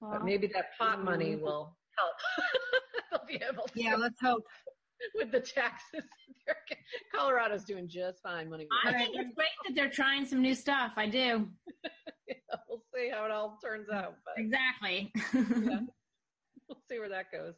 Well, 0.00 0.12
But 0.12 0.24
maybe 0.24 0.46
that 0.48 0.66
pot 0.78 1.02
money 1.04 1.36
will 1.36 1.76
help. 1.98 2.14
They'll 3.10 3.26
be 3.38 3.42
able 3.44 3.64
to 3.64 3.72
Yeah, 3.74 3.96
let's 3.96 4.20
hope. 4.20 4.44
with 5.14 5.30
the 5.30 5.40
taxes. 5.40 6.02
Colorado's 7.14 7.64
doing 7.64 7.88
just 7.88 8.22
fine 8.22 8.48
money. 8.48 8.66
I 8.84 8.92
think 8.92 9.10
it's 9.14 9.34
great 9.34 9.48
that 9.66 9.74
they're 9.74 9.90
trying 9.90 10.24
some 10.24 10.40
new 10.40 10.54
stuff. 10.54 10.92
I 10.96 11.06
do. 11.08 11.48
we'll 12.68 12.82
see 12.94 13.10
how 13.12 13.24
it 13.24 13.30
all 13.30 13.58
turns 13.62 13.88
out, 13.90 14.14
but 14.24 14.34
Exactly. 14.42 15.12
yeah, 15.34 15.80
we'll 16.68 16.82
see 16.88 16.98
where 16.98 17.08
that 17.08 17.26
goes. 17.32 17.54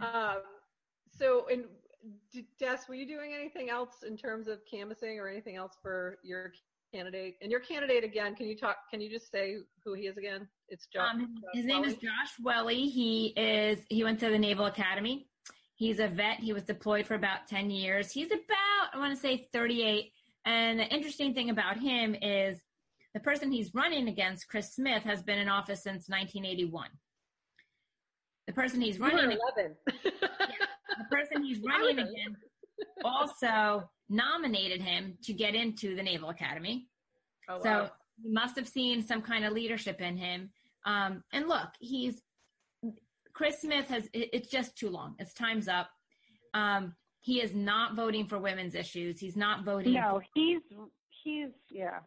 Um, 0.00 0.38
so, 1.18 1.46
and 1.50 1.64
D- 2.32 2.46
Des, 2.58 2.78
were 2.88 2.94
you 2.94 3.06
doing 3.06 3.32
anything 3.34 3.68
else 3.68 4.02
in 4.06 4.16
terms 4.16 4.48
of 4.48 4.60
canvassing 4.70 5.18
or 5.18 5.28
anything 5.28 5.56
else 5.56 5.76
for 5.82 6.18
your 6.22 6.52
candidate? 6.92 7.36
And 7.42 7.50
your 7.50 7.60
candidate 7.60 8.04
again, 8.04 8.34
can 8.34 8.46
you 8.46 8.56
talk? 8.56 8.76
Can 8.90 9.00
you 9.00 9.10
just 9.10 9.30
say 9.30 9.56
who 9.84 9.94
he 9.94 10.02
is 10.02 10.16
again? 10.16 10.48
It's 10.68 10.86
Josh. 10.86 11.14
Um, 11.14 11.34
his 11.54 11.64
name 11.64 11.84
is 11.84 11.94
Josh 11.94 12.32
Welle. 12.42 12.68
He 12.68 13.32
is 13.36 13.80
he 13.88 14.04
went 14.04 14.20
to 14.20 14.30
the 14.30 14.38
Naval 14.38 14.66
Academy. 14.66 15.26
He's 15.74 15.98
a 15.98 16.08
vet. 16.08 16.40
He 16.40 16.52
was 16.52 16.62
deployed 16.62 17.06
for 17.06 17.14
about 17.14 17.46
10 17.48 17.70
years. 17.70 18.12
He's 18.12 18.26
about, 18.26 18.92
I 18.92 18.98
want 18.98 19.14
to 19.14 19.20
say 19.20 19.48
38. 19.50 20.12
And 20.44 20.78
the 20.78 20.84
interesting 20.84 21.32
thing 21.32 21.48
about 21.48 21.78
him 21.78 22.14
is 22.20 22.60
the 23.14 23.20
person 23.20 23.50
he's 23.50 23.74
running 23.74 24.06
against, 24.06 24.46
Chris 24.46 24.74
Smith, 24.74 25.04
has 25.04 25.22
been 25.22 25.38
in 25.38 25.48
office 25.48 25.82
since 25.82 26.06
1981. 26.08 26.90
The 28.46 28.52
person 28.52 28.82
he's 28.82 28.98
running 28.98 29.38
11. 29.56 29.76
the 29.86 31.04
person 31.10 31.44
he's 31.44 31.60
running 31.60 31.98
against 31.98 32.42
also 33.04 33.88
nominated 34.08 34.80
him 34.82 35.16
to 35.24 35.32
get 35.32 35.54
into 35.54 35.94
the 35.94 36.02
Naval 36.02 36.30
Academy. 36.30 36.88
oh, 37.48 37.58
So 37.62 37.68
wow. 37.70 37.90
he 38.22 38.30
must 38.30 38.56
have 38.56 38.68
seen 38.68 39.02
some 39.02 39.22
kind 39.22 39.44
of 39.44 39.52
leadership 39.52 40.00
in 40.00 40.16
him. 40.16 40.50
Um, 40.84 41.22
and 41.32 41.48
look, 41.48 41.68
he's 41.78 42.22
Chris 43.32 43.60
Smith 43.60 43.88
has. 43.88 44.04
It, 44.12 44.30
it's 44.32 44.48
just 44.48 44.76
too 44.76 44.90
long. 44.90 45.14
It's 45.18 45.32
time's 45.32 45.68
up. 45.68 45.88
Um, 46.54 46.94
he 47.20 47.40
is 47.40 47.54
not 47.54 47.94
voting 47.94 48.26
for 48.26 48.38
women's 48.38 48.74
issues. 48.74 49.20
He's 49.20 49.36
not 49.36 49.64
voting. 49.64 49.94
no, 49.94 50.20
he's 50.34 50.60
he's 51.22 51.50
yeah. 51.70 52.00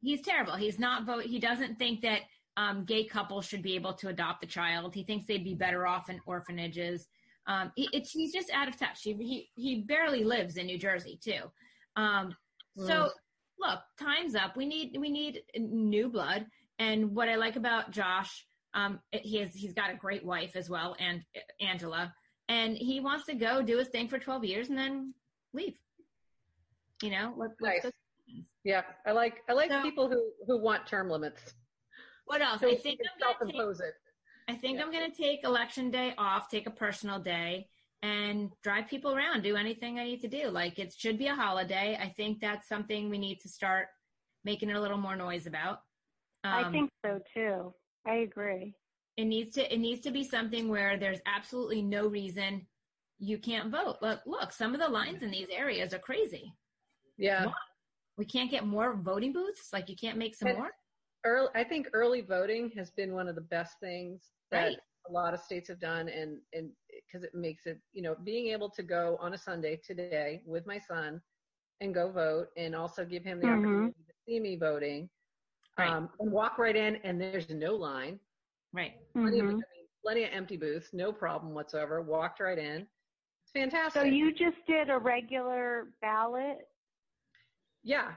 He's 0.00 0.22
terrible. 0.22 0.54
He's 0.54 0.78
not 0.78 1.04
vote. 1.06 1.24
He 1.24 1.40
doesn't 1.40 1.78
think 1.78 2.02
that 2.02 2.20
um, 2.56 2.84
gay 2.84 3.04
couples 3.04 3.46
should 3.46 3.62
be 3.62 3.74
able 3.74 3.94
to 3.94 4.08
adopt 4.08 4.40
the 4.40 4.46
child. 4.46 4.94
He 4.94 5.04
thinks 5.04 5.26
they'd 5.26 5.44
be 5.44 5.54
better 5.54 5.86
off 5.86 6.08
in 6.08 6.20
orphanages. 6.26 7.08
Um, 7.48 7.72
he, 7.76 7.88
it's, 7.92 8.12
he's 8.12 8.32
just 8.32 8.50
out 8.52 8.68
of 8.68 8.78
touch. 8.78 9.02
He, 9.02 9.14
he 9.14 9.48
he 9.54 9.80
barely 9.82 10.22
lives 10.22 10.56
in 10.58 10.66
New 10.66 10.78
Jersey 10.78 11.18
too. 11.22 11.40
Um, 11.96 12.36
so 12.76 13.08
look, 13.58 13.80
time's 13.98 14.34
up. 14.36 14.56
We 14.56 14.66
need 14.66 14.96
we 15.00 15.10
need 15.10 15.40
new 15.58 16.08
blood. 16.10 16.46
And 16.78 17.14
what 17.16 17.28
I 17.28 17.34
like 17.36 17.56
about 17.56 17.90
Josh, 17.90 18.46
um, 18.74 19.00
he 19.10 19.38
has 19.38 19.52
he's 19.54 19.72
got 19.72 19.90
a 19.90 19.94
great 19.96 20.24
wife 20.24 20.54
as 20.54 20.68
well, 20.70 20.94
and 21.00 21.22
Angela, 21.60 22.14
and 22.48 22.76
he 22.76 23.00
wants 23.00 23.24
to 23.26 23.34
go 23.34 23.62
do 23.62 23.78
his 23.78 23.88
thing 23.88 24.08
for 24.08 24.18
twelve 24.18 24.44
years 24.44 24.68
and 24.68 24.78
then 24.78 25.14
leave. 25.52 25.74
You 27.02 27.10
know, 27.10 27.34
let, 27.36 27.50
Nice. 27.60 27.82
go- 27.82 27.90
yeah, 28.62 28.82
I 29.06 29.12
like 29.12 29.38
I 29.48 29.54
like 29.54 29.70
So- 29.70 29.82
people 29.82 30.08
who 30.08 30.22
who 30.46 30.62
want 30.62 30.86
term 30.86 31.08
limits. 31.08 31.54
What 32.26 32.42
else? 32.42 32.60
So 32.60 32.68
I 32.68 32.76
think 32.76 33.00
I'm 33.00 33.18
gonna 33.18 33.32
take, 33.32 33.56
self-impose 33.56 33.80
it. 33.80 33.94
I 34.48 34.54
think 34.54 34.78
Yeah. 34.78 34.84
I'm 34.84 34.90
going 34.92 35.10
to 35.10 35.16
take 35.16 35.44
election 35.44 35.90
day 35.90 36.14
off, 36.16 36.48
take 36.48 36.66
a 36.66 36.70
personal 36.70 37.18
day, 37.20 37.68
and 38.02 38.50
drive 38.62 38.88
people 38.88 39.14
around, 39.14 39.42
do 39.42 39.56
anything 39.56 39.98
I 39.98 40.04
need 40.04 40.20
to 40.22 40.28
do. 40.28 40.48
Like 40.48 40.78
it 40.78 40.94
should 40.96 41.18
be 41.18 41.26
a 41.26 41.34
holiday. 41.34 41.98
I 42.00 42.08
think 42.08 42.40
that's 42.40 42.66
something 42.68 43.10
we 43.10 43.18
need 43.18 43.40
to 43.40 43.48
start 43.48 43.88
making 44.44 44.70
a 44.70 44.80
little 44.80 44.96
more 44.98 45.16
noise 45.16 45.46
about. 45.46 45.80
I 46.44 46.62
Um, 46.62 46.72
think 46.72 46.90
so 47.04 47.20
too. 47.34 47.74
I 48.06 48.16
agree. 48.16 48.74
it 49.16 49.24
needs 49.24 49.50
to 49.56 49.74
it 49.74 49.78
needs 49.78 50.00
to 50.02 50.12
be 50.12 50.22
something 50.22 50.68
where 50.68 50.96
there's 50.96 51.18
absolutely 51.26 51.82
no 51.82 52.06
reason 52.06 52.64
you 53.18 53.36
can't 53.36 53.68
vote. 53.68 53.96
Look, 54.00 54.20
look, 54.26 54.52
some 54.52 54.74
of 54.74 54.80
the 54.80 54.88
lines 54.88 55.24
in 55.24 55.30
these 55.32 55.48
areas 55.50 55.92
are 55.92 55.98
crazy. 55.98 56.54
Yeah. 57.16 57.46
We 58.16 58.24
can't 58.24 58.48
get 58.50 58.64
more 58.64 58.94
voting 58.94 59.32
booths. 59.32 59.72
Like 59.72 59.88
you 59.88 59.96
can't 59.96 60.16
make 60.18 60.36
some 60.36 60.48
And- 60.48 60.58
more. 60.58 60.70
Early, 61.24 61.48
I 61.56 61.64
think 61.64 61.88
early 61.92 62.20
voting 62.20 62.70
has 62.76 62.92
been 62.92 63.12
one 63.12 63.26
of 63.28 63.34
the 63.34 63.40
best 63.40 63.80
things 63.80 64.22
that 64.50 64.72
Right. 64.72 64.78
a 65.08 65.12
lot 65.12 65.34
of 65.34 65.40
states 65.40 65.68
have 65.68 65.80
done, 65.80 66.08
and 66.08 66.38
and 66.52 66.70
because 66.90 67.24
it 67.24 67.34
makes 67.34 67.66
it, 67.66 67.78
you 67.92 68.02
know, 68.02 68.16
being 68.24 68.48
able 68.48 68.70
to 68.70 68.82
go 68.82 69.16
on 69.20 69.34
a 69.34 69.38
Sunday 69.38 69.76
today 69.84 70.42
with 70.46 70.66
my 70.66 70.78
son 70.78 71.20
and 71.80 71.94
go 71.94 72.10
vote, 72.10 72.48
and 72.56 72.74
also 72.74 73.04
give 73.04 73.24
him 73.24 73.40
the 73.40 73.48
Mhm. 73.48 73.50
opportunity 73.50 74.02
to 74.06 74.12
see 74.26 74.40
me 74.40 74.56
voting, 74.56 75.08
Right. 75.78 75.96
um, 75.96 76.10
and 76.20 76.30
walk 76.32 76.58
right 76.58 76.76
in, 76.76 76.96
and 77.04 77.20
there's 77.20 77.48
no 77.50 77.74
line, 77.74 78.18
Right. 78.72 78.94
plenty, 79.22 79.40
of, 79.40 79.46
I 79.46 79.48
Mhm. 79.48 79.64
mean, 79.76 79.86
plenty 80.04 80.24
of 80.24 80.30
empty 80.32 80.56
booths, 80.56 80.90
no 80.92 81.12
problem 81.12 81.54
whatsoever. 81.54 82.00
Walked 82.02 82.40
right 82.40 82.58
in. 82.58 82.82
It's 83.42 83.52
fantastic. 83.52 83.92
So 83.94 84.02
you 84.02 84.32
just 84.32 84.56
did 84.66 84.90
a 84.90 84.98
regular 84.98 85.92
ballot? 86.00 86.68
yeah, 87.82 88.12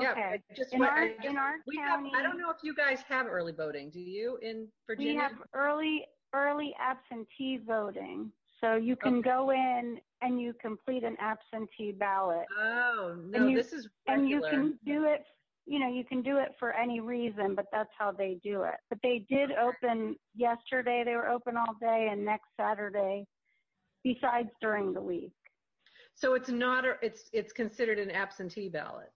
yeah. 0.00 0.10
Okay. 0.12 0.22
I 0.22 0.54
just 0.54 0.72
In 0.72 0.80
went- 0.80 0.92
our 0.92 0.98
I 1.02 1.08
just- 1.14 1.24
in 1.24 1.36
our 1.36 1.54
we 1.66 1.76
have, 1.76 1.88
county, 2.00 2.12
I 2.14 2.22
don't 2.22 2.38
know 2.38 2.50
if 2.50 2.58
you 2.62 2.74
guys 2.74 3.02
have 3.02 3.26
early 3.26 3.52
voting. 3.52 3.90
Do 3.90 4.00
you 4.00 4.36
in 4.42 4.68
Virginia? 4.86 5.12
we 5.12 5.16
have 5.18 5.32
early 5.54 6.06
early 6.32 6.74
absentee 6.80 7.58
voting. 7.58 8.32
So 8.60 8.76
you 8.76 8.96
can 8.96 9.20
go 9.20 9.50
in 9.50 10.00
and 10.22 10.40
you 10.40 10.54
complete 10.54 11.04
an 11.04 11.16
absentee 11.20 11.92
ballot. 11.92 12.46
Oh 12.58 13.16
no, 13.24 13.46
you- 13.46 13.56
this 13.56 13.72
is 13.72 13.88
and 14.06 14.28
you 14.28 14.40
can 14.40 14.78
do 14.84 15.04
it 15.04 15.24
you 15.66 15.78
know 15.78 15.88
you 15.88 16.04
can 16.04 16.20
do 16.22 16.36
it 16.36 16.54
for 16.58 16.72
any 16.74 17.00
reason 17.00 17.54
but 17.54 17.64
that's 17.72 17.88
how 17.98 18.12
they 18.12 18.34
do 18.42 18.64
it 18.64 18.74
but 18.90 18.98
they 19.02 19.20
did 19.30 19.50
open 19.52 20.14
yesterday 20.34 21.02
they 21.06 21.16
were 21.16 21.26
open 21.26 21.56
all 21.56 21.72
day 21.80 22.08
and 22.12 22.22
next 22.22 22.48
saturday 22.54 23.26
besides 24.02 24.50
during 24.60 24.92
the 24.92 25.00
week 25.00 25.32
So 26.14 26.34
it's 26.34 26.50
not 26.50 26.84
a, 26.84 26.98
it's 27.00 27.30
it's 27.32 27.54
considered 27.54 27.98
an 27.98 28.10
absentee 28.10 28.68
ballot. 28.68 29.10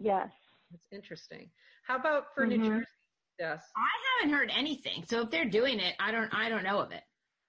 Yes 0.00 0.30
That's 0.70 0.92
interesting. 0.92 1.50
How 1.86 1.96
about 1.96 2.34
for 2.34 2.46
New 2.46 2.58
Mhm. 2.58 2.66
Jersey? 2.66 2.86
Yes. 3.38 3.62
I 3.76 4.20
haven't 4.20 4.34
heard 4.36 4.50
anything. 4.52 5.04
So 5.06 5.22
if 5.22 5.30
they're 5.30 5.44
doing 5.48 5.80
it, 5.80 5.94
I 5.98 6.10
don't 6.10 6.32
I 6.34 6.48
don't 6.50 6.62
know 6.64 6.78
of 6.80 6.92
it. 6.92 7.02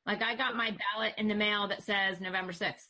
Like 0.06 0.22
I 0.22 0.36
got 0.36 0.56
my 0.56 0.72
ballot 0.72 1.14
in 1.18 1.28
the 1.28 1.36
mail 1.36 1.68
that 1.68 1.84
says 1.84 2.22
November 2.22 2.54
6th. 2.54 2.88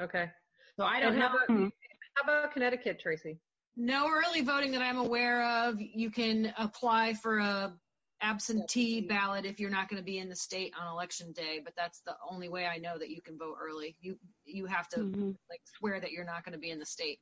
Okay. 0.00 0.30
So 0.76 0.84
I 0.84 1.00
don't 1.00 1.14
And 1.14 1.22
how 1.22 1.32
know. 1.32 1.38
about 1.56 1.72
how 2.16 2.22
about 2.22 2.52
Connecticut, 2.52 3.00
Tracy? 3.00 3.40
No 3.76 4.08
early 4.08 4.42
voting 4.42 4.72
that 4.72 4.82
I'm 4.82 4.98
aware 4.98 5.42
of. 5.44 5.80
You 5.80 6.10
can 6.10 6.52
apply 6.58 7.14
for 7.14 7.38
a 7.38 7.76
absentee 8.22 9.00
ballot 9.00 9.46
if 9.46 9.58
you're 9.58 9.70
not 9.70 9.88
going 9.88 9.96
to 10.00 10.04
be 10.04 10.18
in 10.18 10.28
the 10.28 10.36
state 10.36 10.74
on 10.78 10.86
election 10.92 11.32
day, 11.32 11.60
but 11.64 11.74
that's 11.74 12.00
the 12.02 12.14
only 12.30 12.48
way 12.50 12.66
I 12.66 12.76
know 12.76 12.98
that 12.98 13.08
you 13.08 13.22
can 13.22 13.38
vote 13.38 13.56
early. 13.60 13.96
You 14.00 14.18
you 14.44 14.66
have 14.66 14.88
to 14.90 14.98
Mhm. 15.00 15.36
like 15.48 15.62
swear 15.78 16.00
that 16.00 16.12
you're 16.12 16.24
not 16.24 16.44
going 16.44 16.52
to 16.52 16.58
be 16.58 16.70
in 16.70 16.78
the 16.78 16.86
state. 16.86 17.20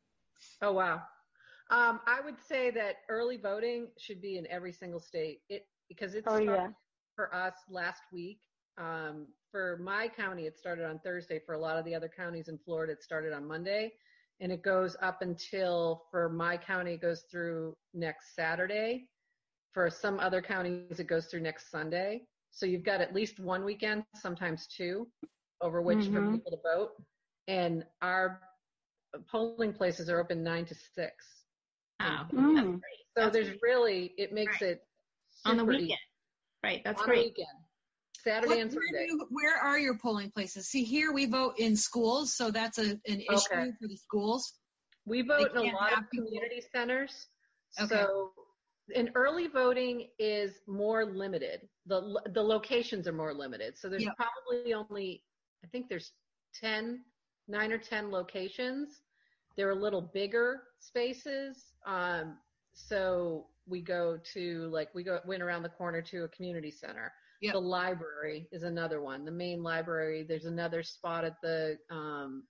Oh 0.60 0.72
wow. 0.72 1.02
Um, 1.70 2.00
I 2.06 2.20
would 2.20 2.40
say 2.40 2.70
that 2.70 2.96
early 3.08 3.36
voting 3.36 3.88
should 3.98 4.20
be 4.20 4.38
in 4.38 4.46
every 4.46 4.72
single 4.72 5.00
state. 5.00 5.42
It 5.48 5.66
because 5.88 6.14
it 6.14 6.24
Oh, 6.26 6.36
started 6.36 6.60
yeah. 6.62 6.68
for 7.16 7.34
us 7.34 7.54
last 7.68 8.02
week. 8.12 8.40
Um, 8.78 9.28
for 9.50 9.78
my 9.78 10.08
county, 10.08 10.46
it 10.46 10.58
started 10.58 10.84
on 10.84 10.98
Thursday. 11.00 11.40
For 11.44 11.54
a 11.54 11.58
lot 11.58 11.78
of 11.78 11.84
the 11.84 11.94
other 11.94 12.08
counties 12.08 12.48
in 12.48 12.58
Florida, 12.58 12.92
it 12.92 13.02
started 13.02 13.32
on 13.32 13.46
Monday, 13.46 13.92
and 14.40 14.52
it 14.52 14.62
goes 14.62 14.96
up 15.02 15.20
until 15.22 16.04
for 16.10 16.28
my 16.28 16.56
county 16.56 16.94
it 16.94 17.00
goes 17.00 17.24
through 17.30 17.74
next 17.94 18.34
Saturday. 18.34 19.08
For 19.72 19.90
some 19.90 20.18
other 20.20 20.40
counties, 20.40 21.00
it 21.00 21.06
goes 21.06 21.26
through 21.26 21.40
next 21.40 21.70
Sunday. 21.70 22.26
So 22.50 22.66
you've 22.66 22.84
got 22.84 23.00
at 23.00 23.14
least 23.14 23.40
one 23.40 23.64
weekend, 23.64 24.04
sometimes 24.16 24.66
two, 24.66 25.06
over 25.60 25.82
which 25.82 26.08
for 26.08 26.22
Mhm. 26.22 26.32
people 26.32 26.50
to 26.50 26.58
vote. 26.62 26.92
And 27.46 27.84
our 28.02 28.40
polling 29.30 29.72
places 29.72 30.08
are 30.08 30.20
open 30.20 30.42
nine 30.42 30.64
to 30.66 30.74
six. 30.74 31.37
Oh, 32.00 32.26
Mm. 32.32 32.54
that's 32.54 32.66
great. 32.66 32.82
So 33.16 33.24
That's 33.24 33.32
there's 33.32 33.58
really, 33.62 34.14
it 34.18 34.32
makes 34.32 34.60
Right. 34.60 34.70
it 34.72 34.86
on 35.44 35.56
the 35.56 35.64
weekend. 35.64 35.90
easy. 35.90 35.98
Right. 36.62 36.82
That's 36.84 37.00
on 37.00 37.06
great. 37.06 37.34
the 37.34 37.40
weekend, 37.42 37.58
Saturday 38.22 38.48
What- 38.48 38.58
and 38.60 38.72
where, 38.74 38.86
Sunday. 38.86 39.06
do 39.06 39.12
you- 39.16 39.26
where 39.30 39.56
are 39.56 39.78
your 39.78 39.98
polling 39.98 40.30
places? 40.30 40.68
See, 40.68 40.84
here 40.84 41.12
we 41.12 41.26
vote 41.26 41.58
in 41.58 41.76
schools, 41.76 42.34
so 42.36 42.50
that's 42.50 42.78
a, 42.78 42.90
an 43.06 43.20
issue 43.20 43.32
Okay. 43.52 43.72
for 43.80 43.88
the 43.88 43.96
schools. 43.96 44.52
We 45.06 45.22
vote 45.22 45.50
in 45.52 45.56
a 45.56 45.62
lot 45.72 45.90
have 45.90 46.04
of 46.04 46.10
people- 46.10 46.26
community 46.26 46.60
centers. 46.72 47.28
Okay. 47.80 47.88
So, 47.96 48.32
and 48.94 49.10
early 49.14 49.48
voting 49.48 50.10
is 50.18 50.60
more 50.66 51.04
limited. 51.04 51.68
The 51.86 52.00
the 52.32 52.42
locations 52.42 53.06
are 53.08 53.12
more 53.12 53.34
limited. 53.34 53.76
So 53.78 53.88
there's 53.88 54.04
Yep. 54.04 54.16
probably 54.16 54.74
only, 54.74 55.24
I 55.64 55.66
think 55.68 55.88
there's 55.88 56.12
10, 56.54 57.04
nine 57.48 57.72
or 57.72 57.78
10 57.78 58.10
locations. 58.10 59.00
They're 59.58 59.70
a 59.70 59.74
little 59.74 60.00
bigger 60.00 60.62
spaces. 60.78 61.72
Um, 61.84 62.38
so 62.72 63.48
we 63.66 63.82
go 63.82 64.16
to 64.34 64.70
like 64.72 64.94
we 64.94 65.02
go 65.02 65.18
went 65.26 65.42
around 65.42 65.64
the 65.64 65.68
corner 65.68 66.00
to 66.00 66.22
a 66.22 66.28
community 66.28 66.70
center. 66.70 67.12
Yep. 67.42 67.54
The 67.54 67.60
library 67.60 68.48
is 68.52 68.62
another 68.62 69.02
one. 69.02 69.24
The 69.24 69.32
main 69.32 69.64
library. 69.64 70.24
There's 70.26 70.44
another 70.44 70.84
spot 70.84 71.24
at 71.24 71.40
the 71.42 71.76
um, 71.90 72.44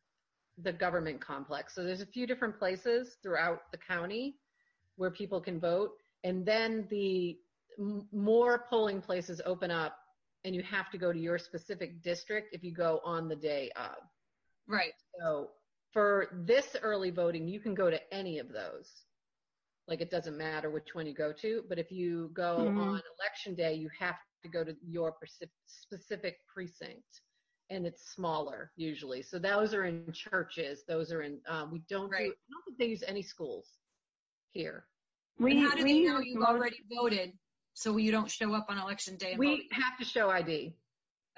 the 0.62 0.72
government 0.72 1.18
complex. 1.18 1.74
So 1.74 1.82
there's 1.82 2.02
a 2.02 2.06
few 2.06 2.26
different 2.26 2.58
places 2.58 3.16
throughout 3.22 3.60
the 3.72 3.78
county 3.78 4.36
where 4.96 5.10
people 5.10 5.40
can 5.40 5.58
vote, 5.58 5.92
and 6.24 6.44
then 6.44 6.86
the 6.90 7.38
m- 7.78 8.06
more 8.12 8.66
polling 8.68 9.00
places 9.00 9.40
open 9.46 9.70
up, 9.70 9.96
and 10.44 10.54
you 10.54 10.62
have 10.62 10.90
to 10.90 10.98
go 10.98 11.10
to 11.10 11.18
your 11.18 11.38
specific 11.38 12.02
district 12.02 12.48
if 12.52 12.62
you 12.62 12.74
go 12.74 13.00
on 13.02 13.28
the 13.28 13.36
day 13.36 13.70
of. 13.76 13.96
Right. 14.66 14.92
So 15.18 15.50
for 15.92 16.28
this 16.46 16.76
early 16.82 17.10
voting, 17.10 17.48
you 17.48 17.60
can 17.60 17.74
go 17.74 17.90
to 17.90 18.14
any 18.14 18.38
of 18.38 18.52
those. 18.52 18.90
Like 19.86 20.00
it 20.00 20.10
doesn't 20.10 20.36
matter 20.36 20.70
which 20.70 20.94
one 20.94 21.06
you 21.06 21.14
go 21.14 21.32
to, 21.32 21.64
but 21.68 21.78
if 21.78 21.90
you 21.90 22.28
go 22.34 22.58
Mhm. 22.58 22.78
on 22.78 23.02
election 23.18 23.54
day, 23.54 23.72
you 23.74 23.88
have 23.98 24.18
to 24.42 24.48
go 24.48 24.62
to 24.62 24.76
your 24.86 25.16
specific 25.66 26.40
precinct, 26.46 27.22
and 27.70 27.86
it's 27.86 28.10
smaller 28.12 28.70
usually. 28.76 29.22
So 29.22 29.38
those 29.38 29.72
are 29.72 29.84
in 29.84 30.12
churches. 30.12 30.84
Those 30.84 31.10
are 31.10 31.22
in. 31.22 31.40
Um, 31.46 31.70
we 31.70 31.78
don't 31.88 32.10
Right. 32.10 32.26
do. 32.30 32.32
I 32.32 32.50
don't 32.52 32.64
think 32.66 32.78
they 32.78 32.86
use 32.86 33.02
any 33.02 33.22
schools 33.22 33.78
here. 34.52 34.86
We, 35.38 35.52
and 35.52 35.60
how 35.68 35.74
do 35.76 35.84
we 35.84 35.92
they 36.02 36.04
know 36.08 36.18
you've 36.20 36.38
most- 36.40 36.48
already 36.50 36.82
voted 36.94 37.38
so 37.72 37.96
you 37.96 38.10
don't 38.12 38.30
show 38.30 38.52
up 38.54 38.66
on 38.68 38.76
election 38.76 39.16
day 39.16 39.30
and 39.32 39.38
we 39.38 39.62
vote? 39.62 39.72
have 39.72 39.96
to 39.98 40.04
show 40.04 40.28
ID. 40.30 40.76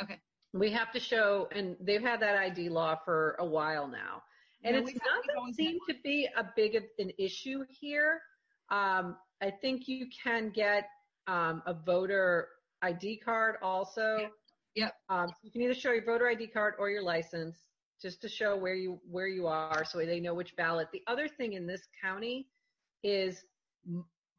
Okay. 0.02 0.20
We 0.52 0.70
have 0.72 0.90
to 0.92 0.98
show, 1.00 1.46
and 1.52 1.76
they've 1.78 2.02
had 2.02 2.18
that 2.20 2.36
ID 2.36 2.68
law 2.68 2.96
for 2.96 3.36
a 3.38 3.44
while 3.44 3.86
now. 3.86 4.24
And 4.62 4.76
it 4.76 4.84
we've 4.84 4.94
had- 4.94 5.20
we've 5.26 5.34
doesn't 5.34 5.54
seem 5.54 5.78
to 5.88 5.94
be 6.02 6.28
a 6.36 6.44
big 6.54 6.74
of 6.76 6.84
an 6.98 7.12
issue 7.18 7.64
here. 7.68 8.20
Um, 8.70 9.16
I 9.40 9.50
think 9.50 9.88
you 9.88 10.06
can 10.22 10.50
get 10.50 10.88
um, 11.26 11.62
a 11.66 11.74
voter 11.74 12.48
ID 12.82 13.18
card 13.18 13.56
also. 13.62 14.30
Yep. 14.74 14.94
Um, 15.08 15.28
so 15.28 15.34
you 15.42 15.50
can 15.50 15.62
either 15.62 15.74
show 15.74 15.92
your 15.92 16.04
voter 16.04 16.28
ID 16.28 16.48
card 16.48 16.74
or 16.78 16.90
your 16.90 17.02
license, 17.02 17.64
just 18.00 18.20
to 18.22 18.28
show 18.28 18.56
where 18.56 18.74
you 18.74 19.00
where 19.10 19.26
you 19.28 19.46
are, 19.46 19.84
so 19.84 19.98
they 19.98 20.20
know 20.20 20.34
which 20.34 20.54
ballot. 20.56 20.88
The 20.92 21.02
other 21.06 21.28
thing 21.28 21.54
in 21.54 21.66
this 21.66 21.82
county 22.02 22.48
is, 23.02 23.44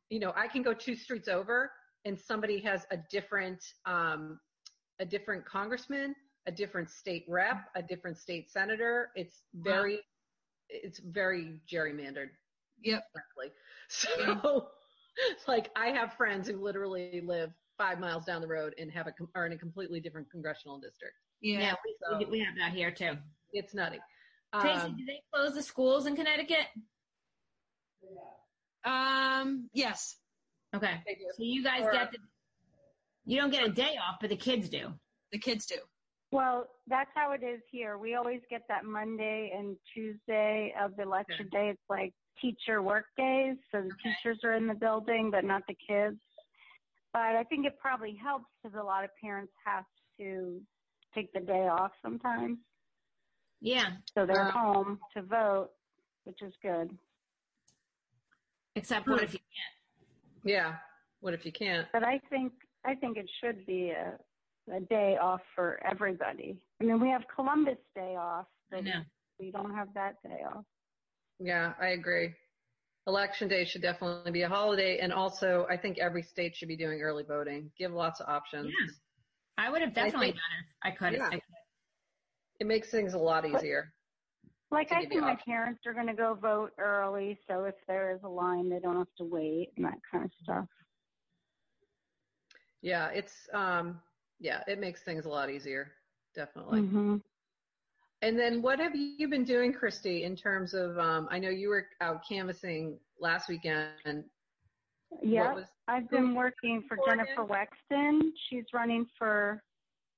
you 0.10 0.20
know, 0.20 0.34
I 0.36 0.48
can 0.48 0.62
go 0.64 0.74
two 0.74 0.96
streets 0.96 1.28
over, 1.28 1.72
and 2.06 2.18
somebody 2.20 2.60
has 2.62 2.86
a 2.92 2.98
different 3.10 3.62
um, 3.86 4.40
a 5.00 5.06
different 5.06 5.46
congressman, 5.46 6.16
a 6.48 6.52
different 6.52 6.90
state 6.90 7.26
rep, 7.28 7.58
a 7.76 7.82
different 7.82 8.18
state 8.18 8.50
senator. 8.50 9.12
It's 9.16 9.42
very, 9.56 10.00
it's 10.72 11.00
very 11.00 11.60
gerrymandered, 11.72 12.30
Yep. 12.84 13.04
frankly. 13.14 13.54
So, 13.90 14.68
like, 15.48 15.70
I 15.76 15.88
have 15.88 16.14
friends 16.14 16.48
who 16.48 16.58
literally 16.58 17.22
live 17.26 17.52
five 17.78 18.00
miles 18.00 18.26
down 18.26 18.42
the 18.42 18.48
road 18.48 18.74
and 18.78 18.92
have 18.92 19.08
a 19.08 19.14
are 19.36 19.46
in 19.46 19.54
a 19.54 19.58
completely 19.58 20.00
different 20.00 20.30
congressional 20.32 20.80
district. 20.80 21.16
Yeah. 21.42 21.60
Yeah, 21.60 21.74
we, 21.84 21.96
So- 22.10 22.18
we, 22.20 22.26
we 22.26 22.40
have 22.40 22.56
that 22.58 22.72
here 22.74 22.92
too. 22.92 23.14
It's 23.54 23.74
nutty. 23.74 24.00
Tracy, 24.60 24.80
Um, 24.80 24.98
do 24.98 25.06
they 25.06 25.22
close 25.34 25.54
the 25.54 25.62
schools 25.64 26.06
in 26.08 26.16
Connecticut? 26.16 26.68
Um. 28.84 29.70
Yes. 29.74 30.18
Okay. 30.76 31.02
So 31.06 31.44
you 31.44 31.64
guys 31.64 31.84
Or- 31.84 31.92
get 31.92 32.12
the, 32.12 32.18
you 33.26 33.40
don't 33.40 33.52
get 33.52 33.64
a 33.66 33.70
day 33.70 33.96
off, 34.02 34.18
but 34.20 34.30
the 34.30 34.36
kids 34.36 34.70
do. 34.70 34.94
The 35.32 35.38
kids 35.40 35.66
do. 35.66 35.76
Well, 36.32 36.68
that's 36.88 37.10
how 37.14 37.34
it 37.34 37.44
is 37.44 37.60
here. 37.70 37.98
We 37.98 38.16
always 38.16 38.40
get 38.50 38.62
that 38.70 38.86
Monday 38.86 39.52
and 39.56 39.76
Tuesday 39.94 40.74
of 40.82 40.96
the 40.96 41.04
election 41.04 41.50
day. 41.52 41.70
It's 41.70 41.82
like 41.90 42.14
teacher 42.42 42.82
work 42.82 43.06
days, 43.18 43.58
so 43.72 43.82
the 43.82 43.94
teachers 44.02 44.40
are 44.44 44.54
in 44.54 44.66
the 44.66 44.74
building, 44.74 45.30
but 45.30 45.44
not 45.44 45.64
the 45.68 45.76
kids. 45.88 46.18
But 47.12 47.36
I 47.36 47.44
think 47.44 47.66
it 47.66 47.78
probably 47.80 48.16
helps 48.16 48.46
because 48.64 48.78
a 48.80 48.84
lot 48.84 49.04
of 49.04 49.10
parents 49.22 49.52
have 49.66 49.84
to 50.20 50.62
take 51.14 51.34
the 51.34 51.42
day 51.42 51.68
off 51.68 51.92
sometimes, 52.02 52.58
Yeah. 53.60 53.98
so 54.14 54.26
they're 54.26 54.48
Uh, 54.48 54.52
home 54.52 55.02
to 55.14 55.22
vote, 55.22 55.72
which 56.24 56.42
is 56.42 56.56
good. 56.62 56.98
Except 58.76 59.06
what 59.06 59.22
if 59.22 59.34
you 59.34 59.40
can't? 59.40 60.46
yeah. 60.46 60.78
What 61.20 61.34
if 61.34 61.46
you 61.46 61.52
can't? 61.52 61.92
But 61.92 62.04
I 62.06 62.20
think 62.30 62.54
I 62.86 62.96
think 62.96 63.18
it 63.18 63.30
should 63.42 63.64
be 63.66 63.92
a 63.92 64.18
a 64.72 64.80
day 64.80 65.18
off 65.22 65.42
for 65.56 65.80
everybody. 65.90 66.60
I 66.80 66.86
mean, 66.86 67.00
we 67.00 67.10
have 67.10 67.24
Columbus 67.34 67.78
Day 67.96 68.16
off, 68.18 68.46
I 68.72 68.78
but 68.78 68.84
know. 68.86 69.02
we 69.40 69.52
don't 69.52 69.74
have 69.76 69.90
that 69.96 70.16
day 70.24 70.40
off. 70.54 70.64
Yeah, 71.40 71.74
I 71.80 71.88
agree. 71.90 72.34
Election 73.08 73.48
day 73.48 73.66
should 73.66 73.82
definitely 73.82 74.32
be 74.32 74.44
a 74.44 74.50
holiday, 74.50 75.00
and 75.00 75.12
also 75.12 75.66
I 75.70 75.78
think 75.78 75.98
every 75.98 76.22
state 76.22 76.56
should 76.56 76.68
be 76.68 76.78
doing 76.78 77.02
early 77.02 77.24
voting. 77.24 77.72
Give 77.78 77.92
lots 77.92 78.20
of 78.20 78.30
options. 78.30 78.68
Yeah. 78.68 78.94
I 79.66 79.70
would 79.70 79.82
have 79.82 79.94
definitely 79.94 80.28
think- 80.28 80.36
done 80.36 80.60
it. 80.60 80.88
I 80.88 80.92
could. 80.92 81.18
Yeah. 81.18 81.28
I 81.28 81.32
could. 81.32 81.42
It 82.60 82.68
makes 82.68 82.92
things 82.92 83.14
a 83.16 83.18
lot 83.18 83.46
easier. 83.48 83.92
Like 84.70 84.92
I 84.94 85.06
think 85.06 85.22
my 85.22 85.32
options. 85.32 85.46
parents 85.46 85.82
are 85.86 85.94
going 85.94 86.08
to 86.08 86.14
go 86.14 86.34
vote 86.36 86.72
early, 86.78 87.38
so 87.50 87.66
if 87.66 87.76
there 87.88 88.12
is 88.12 88.20
a 88.24 88.30
line, 88.30 88.70
they 88.70 88.80
don't 88.80 88.96
have 88.98 89.14
to 89.18 89.26
wait 89.26 89.72
and 89.76 89.86
that 89.86 89.98
kind 90.10 90.24
of 90.24 90.32
stuff. 90.44 90.66
Yeah, 92.82 93.08
it's 93.10 93.34
um 93.54 94.00
yeah, 94.42 94.62
it 94.68 94.80
makes 94.80 95.04
things 95.04 95.26
a 95.26 95.30
lot 95.30 95.50
easier, 95.50 95.92
definitely. 96.36 96.82
hmm 96.82 97.18
And 98.22 98.38
then 98.38 98.62
what 98.62 98.80
have 98.80 98.96
you 98.96 99.28
been 99.28 99.46
doing, 99.46 99.74
Christy, 99.74 100.24
in 100.24 100.36
terms 100.36 100.74
of 100.74 100.98
um 100.98 101.28
I 101.32 101.40
know 101.40 101.50
you 101.50 101.70
were 101.70 101.86
out 102.02 102.22
canvassing 102.28 103.00
last 103.20 103.48
weekend. 103.50 104.26
Yeah, 105.22 105.54
was 105.54 105.66
I've 105.88 106.10
been 106.10 106.36
working 106.36 106.84
for 106.88 106.98
Jennifer 107.08 107.46
Wexton. 107.46 108.20
She's 108.50 108.66
running 108.74 109.06
for 109.18 109.62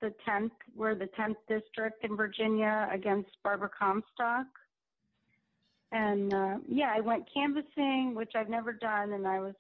the 0.02 0.14
10th, 0.28 0.52
we're 0.76 0.96
the 0.96 1.10
10th 1.18 1.38
district 1.48 2.04
in 2.04 2.16
Virginia 2.18 2.90
against 2.92 3.30
Barbara 3.44 3.70
Comstock. 3.78 4.46
And 5.94 6.34
uh, 6.34 6.58
yeah, 6.68 6.92
I 6.96 7.00
went 7.00 7.24
canvassing, 7.34 8.14
which 8.16 8.34
I've 8.36 8.50
never 8.50 8.74
done, 8.74 9.14
and 9.14 9.28
I 9.28 9.40
was 9.40 9.54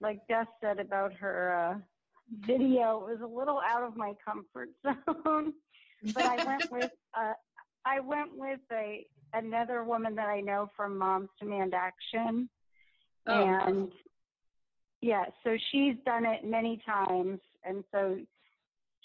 like 0.00 0.20
Beth 0.28 0.46
said 0.60 0.78
about 0.78 1.12
her 1.14 1.74
uh, 1.74 1.78
video, 2.30 3.06
it 3.08 3.12
was 3.12 3.20
a 3.22 3.26
little 3.26 3.60
out 3.66 3.82
of 3.82 3.96
my 3.96 4.14
comfort 4.24 4.68
zone. 4.84 5.52
but 6.14 6.24
I 6.24 6.44
went 6.44 6.62
with 6.70 6.90
uh, 7.18 7.32
I 7.84 8.00
went 8.00 8.30
with 8.36 8.60
a 8.72 9.06
another 9.32 9.84
woman 9.84 10.14
that 10.16 10.28
I 10.28 10.40
know 10.40 10.70
from 10.76 10.98
Moms 10.98 11.28
Demand 11.40 11.74
Action, 11.74 12.48
Oh, 13.26 13.32
and 13.44 13.92
yeah, 15.00 15.24
so 15.44 15.56
she's 15.70 15.94
done 16.04 16.24
it 16.26 16.44
many 16.44 16.80
times, 16.84 17.40
and 17.64 17.84
so 17.92 18.18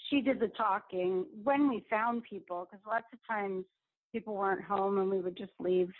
she 0.08 0.20
did 0.20 0.40
the 0.40 0.48
talking 0.48 1.24
when 1.42 1.68
we 1.68 1.84
found 1.88 2.22
people 2.22 2.66
because 2.70 2.84
lots 2.86 3.06
of 3.12 3.18
times 3.28 3.64
people 4.12 4.34
weren't 4.34 4.62
home 4.64 4.98
and 4.98 5.10
we 5.10 5.20
would 5.20 5.36
just 5.36 5.52
leave 5.58 5.90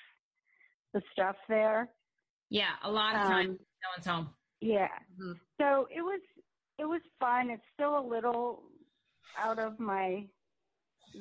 the 0.93 1.03
stuff 1.13 1.37
there. 1.49 1.89
Yeah, 2.51 2.75
a 2.83 2.91
lot 2.91 3.15
of 3.15 3.23
Um, 3.23 3.31
times 3.31 3.59
no 3.59 3.89
one's 3.97 4.07
home. 4.07 4.35
Yeah. 4.61 4.89
Mhm. 5.19 5.39
So 5.61 5.89
it 5.91 6.03
was 6.03 6.21
it 6.79 6.85
was 6.85 7.01
fun. 7.19 7.51
It's 7.51 7.63
still 7.75 7.99
a 7.99 8.05
little 8.07 8.63
out 9.39 9.59
of 9.59 9.79
my 9.79 10.25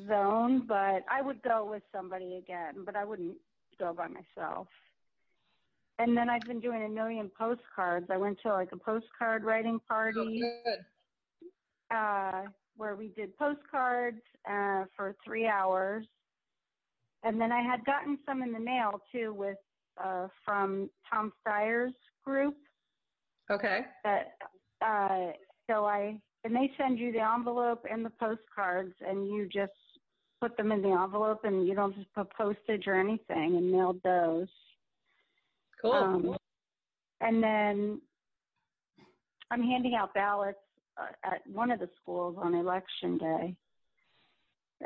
zone, 0.07 0.65
but 0.67 1.03
I 1.09 1.21
would 1.21 1.41
go 1.41 1.65
with 1.69 1.83
somebody 1.93 2.35
again, 2.37 2.83
but 2.85 2.95
I 2.95 3.05
wouldn't 3.05 3.37
go 3.79 3.93
by 3.93 4.07
myself. 4.07 4.67
And 5.97 6.15
then 6.17 6.29
I've 6.29 6.41
been 6.41 6.59
doing 6.59 6.83
a 6.83 6.89
million 6.89 7.31
postcards. 7.37 8.07
I 8.09 8.17
went 8.17 8.37
to 8.43 8.49
like 8.51 8.71
a 8.73 8.77
postcard 8.77 9.43
writing 9.45 9.79
Oh, 9.81 9.87
party 9.87 10.41
good. 10.41 11.95
uh, 11.95 12.43
where 12.75 12.95
we 12.95 13.07
did 13.09 13.37
postcards 13.37 14.21
uh, 14.49 14.83
for 14.95 15.15
three 15.23 15.47
hours. 15.47 16.05
And 17.23 17.39
then 17.39 17.51
I 17.51 17.61
had 17.61 17.85
gotten 17.85 18.19
some 18.25 18.43
in 18.43 18.51
the 18.51 18.59
mail 18.59 19.01
too 19.11 19.33
with 19.33 19.57
uh, 20.03 20.27
from 20.43 20.89
Tom 21.09 21.31
Steyer's 21.47 21.93
group 22.25 22.55
Okay. 23.49 23.81
that 24.03 24.33
uh 24.81 25.31
so 25.67 25.85
I 25.85 26.19
and 26.43 26.55
they 26.55 26.71
send 26.77 26.99
you 26.99 27.11
the 27.11 27.21
envelope 27.21 27.85
and 27.89 28.05
the 28.05 28.11
postcards 28.11 28.93
and 29.05 29.27
you 29.27 29.49
just 29.51 29.71
put 30.39 30.55
them 30.57 30.71
in 30.71 30.81
the 30.81 30.89
envelope 30.89 31.39
and 31.43 31.67
you 31.67 31.73
don't 31.73 31.95
just 31.95 32.13
put 32.13 32.29
postage 32.33 32.83
or 32.87 32.99
anything 32.99 33.55
and 33.57 33.71
mailed 33.71 33.99
those. 34.03 34.47
Cool. 35.81 35.93
Um, 35.93 36.37
and 37.21 37.41
then 37.41 38.01
I'm 39.49 39.63
handing 39.63 39.95
out 39.95 40.13
ballots 40.13 40.59
uh, 40.97 41.07
at 41.23 41.41
one 41.47 41.71
of 41.71 41.79
the 41.79 41.89
schools 42.01 42.35
on 42.39 42.53
election 42.53 43.17
day. 43.17 43.55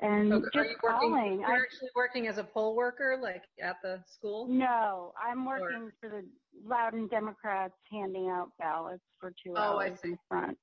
And 0.02 0.32
Okay, 0.32 0.60
Are 0.60 0.64
you 0.66 0.76
working? 0.84 1.00
calling. 1.12 1.40
You're 1.42 1.50
I, 1.50 1.58
actually 1.58 1.90
working 1.96 2.28
as 2.28 2.38
a 2.38 2.44
poll 2.44 2.76
worker, 2.76 3.18
like 3.22 3.42
at 3.62 3.78
the 3.82 4.00
school. 4.06 4.48
no, 4.48 5.14
I'm 5.22 5.46
working 5.46 5.92
for 6.00 6.10
the 6.10 6.24
Loudoun 6.66 7.08
Democrats 7.08 7.74
handing 7.92 8.30
out 8.30 8.52
ballots 8.60 9.02
for 9.20 9.32
two 9.44 9.56
Oh, 9.58 9.78
I 9.80 9.88
hours 9.88 10.00
see. 10.04 10.10
in 10.10 10.20
front. 10.30 10.58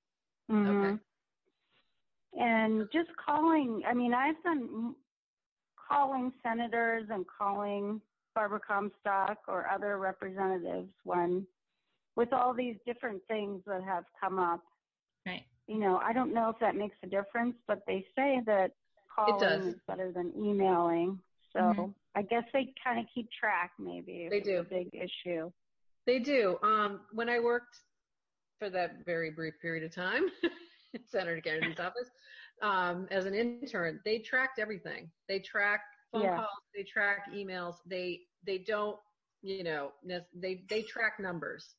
Mhm. 0.51 0.95
Okay. 0.95 1.03
And 2.35 2.89
just 2.93 3.11
calling, 3.17 3.83
I 3.87 3.95
mean, 3.95 4.13
I've 4.15 4.43
done 4.43 4.95
calling 5.89 6.33
senators 6.43 7.09
and 7.11 7.25
calling 7.27 8.01
Barbara 8.35 8.61
Comstock 8.61 9.39
or 9.49 9.69
other 9.69 9.99
representatives 9.99 10.93
when, 11.05 11.47
with 12.17 12.33
all 12.33 12.53
these 12.55 12.77
different 12.87 13.23
things 13.29 13.63
that 13.67 13.83
have 13.83 14.05
come 14.21 14.39
up. 14.39 14.63
Right. 15.27 15.45
You 15.67 15.79
know, 15.79 15.99
I 15.99 16.13
don't 16.13 16.35
know 16.35 16.51
if 16.51 16.59
that 16.61 16.77
makes 16.77 16.97
a 17.03 17.07
difference, 17.07 17.57
but 17.67 17.85
they 17.87 18.07
say 18.15 18.41
that 18.47 18.73
calling 19.15 19.69
is 19.69 19.81
better 19.87 20.13
than 20.13 20.33
emailing. 20.37 21.23
So 21.53 21.59
Mhm. 21.61 21.95
I 22.15 22.23
guess 22.23 22.45
they 22.53 22.75
kind 22.85 23.01
of 23.01 23.07
keep 23.15 23.31
track, 23.33 23.73
maybe. 23.79 24.29
They 24.29 24.41
do. 24.41 24.63
Big 24.65 24.95
issue. 24.95 25.51
They 26.05 26.19
do. 26.19 26.59
Um, 26.63 27.07
when 27.13 27.29
I 27.29 27.41
worked 27.41 27.79
for 28.59 28.71
that 28.71 29.05
very 29.05 29.31
brief 29.31 29.55
period 29.61 29.85
of 29.85 29.95
time 29.95 30.25
in 30.95 31.01
Senator 31.07 31.41
Kennedy's 31.41 31.81
office 31.81 32.11
um, 32.63 33.07
as 33.11 33.27
an 33.27 33.35
intern, 33.35 33.87
they 33.91 34.05
tracked 34.05 34.45
everything. 34.59 34.97
They 35.29 35.39
track 35.41 35.71
phone 36.13 36.23
Yeah. 36.23 36.41
calls, 36.41 36.49
they 36.75 36.83
track 36.85 37.23
emails. 37.33 37.77
They 37.87 38.21
they 38.45 38.59
don't, 38.59 38.99
you 39.43 39.63
know, 39.63 39.93
they 40.35 40.65
they 40.69 40.83
track 40.83 41.15
numbers 41.21 41.75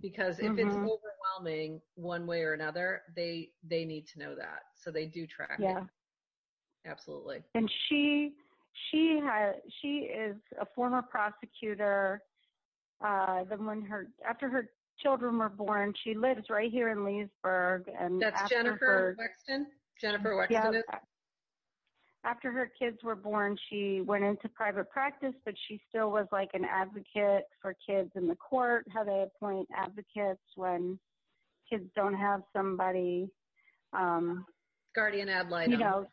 because 0.00 0.38
if 0.38 0.58
it's 0.58 0.76
Mhm. 0.76 0.84
overwhelming 0.84 1.80
one 1.94 2.26
way 2.26 2.42
or 2.42 2.52
another, 2.54 3.02
they 3.16 3.50
they 3.64 3.84
need 3.84 4.06
to 4.08 4.18
know 4.18 4.34
that. 4.36 4.62
So 4.74 4.90
they 4.90 5.06
do 5.06 5.26
track 5.26 5.58
Yeah. 5.58 5.80
it. 5.80 5.84
Absolutely. 6.86 7.44
and 7.54 7.70
she 7.88 8.32
she 8.90 9.20
has 9.24 9.54
she 9.80 9.88
is 10.12 10.36
a 10.60 10.66
former 10.74 11.02
prosecutor 11.02 12.22
uh 13.04 13.44
then 13.48 13.64
when 13.64 13.82
her 13.82 14.08
after 14.28 14.48
her 14.48 14.68
children 15.02 15.38
were 15.38 15.48
born 15.48 15.92
she 16.04 16.14
lives 16.14 16.42
right 16.50 16.70
here 16.70 16.88
in 16.90 17.04
leesburg 17.04 17.88
and 17.98 18.20
That's 18.20 18.40
after 18.42 18.54
Jennifer 18.54 18.86
her, 18.86 19.16
Wexton. 19.18 19.64
Jennifer 20.00 20.30
Wexton 20.34 20.50
yeah, 20.50 20.70
is. 20.70 20.84
after 22.24 22.52
her 22.52 22.70
kids 22.78 22.98
were 23.02 23.16
born 23.16 23.56
she 23.68 24.00
went 24.02 24.24
into 24.24 24.48
private 24.50 24.90
practice 24.90 25.34
but 25.44 25.54
she 25.68 25.80
still 25.88 26.10
was 26.10 26.26
like 26.32 26.50
an 26.54 26.64
advocate 26.64 27.44
for 27.60 27.74
kids 27.86 28.10
in 28.14 28.28
the 28.28 28.36
court 28.36 28.84
how 28.92 29.02
they 29.04 29.22
appoint 29.22 29.68
advocates 29.76 30.42
when 30.56 30.98
kids 31.68 31.84
don't 31.94 32.14
have 32.14 32.42
somebody 32.54 33.28
um 33.92 34.44
Guardian 34.94 35.28
ad 35.28 35.48
litem. 35.50 35.72
you 35.72 35.78
know 35.78 36.06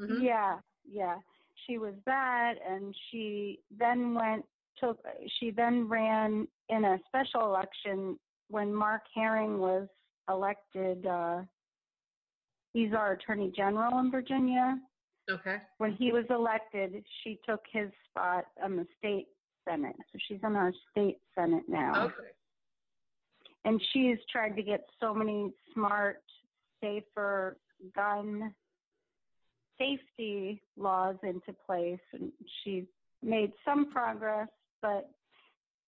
Mhm. 0.00 0.22
Yeah, 0.22 0.58
yeah. 0.90 1.18
She 1.66 1.78
was 1.78 1.94
that, 2.04 2.54
and 2.68 2.94
she 3.10 3.60
then 3.70 4.14
went 4.14 4.44
took. 4.76 4.98
She 5.38 5.50
then 5.52 5.88
ran 5.88 6.48
in 6.68 6.84
a 6.84 6.98
special 7.06 7.42
election 7.42 8.18
when 8.48 8.74
Mark 8.74 9.02
Herring 9.14 9.58
was 9.58 9.88
elected. 10.28 11.06
uh 11.06 11.42
He's 12.72 12.92
our 12.92 13.12
Attorney 13.12 13.52
General 13.56 14.00
in 14.00 14.10
Virginia. 14.10 14.78
Okay. 15.30 15.58
When 15.78 15.92
he 15.92 16.10
was 16.10 16.24
elected, 16.28 17.04
she 17.22 17.38
took 17.48 17.62
his 17.72 17.88
spot 18.10 18.46
on 18.62 18.74
the 18.76 18.84
state 18.98 19.28
senate. 19.66 19.94
So 20.12 20.18
she's 20.26 20.40
in 20.42 20.56
our 20.56 20.72
state 20.90 21.18
senate 21.36 21.62
now 21.68 22.06
Okay. 22.06 22.30
and 23.64 23.80
she's 23.92 24.18
tried 24.30 24.56
to 24.56 24.62
get 24.62 24.84
so 25.00 25.14
many 25.14 25.52
smart, 25.72 26.20
safer 26.82 27.56
gun 27.94 28.52
safety 29.78 30.60
laws 30.76 31.16
into 31.22 31.52
place, 31.66 31.98
and 32.12 32.30
she's 32.62 32.84
made 33.22 33.52
some 33.64 33.90
progress, 33.90 34.48
but 34.82 35.10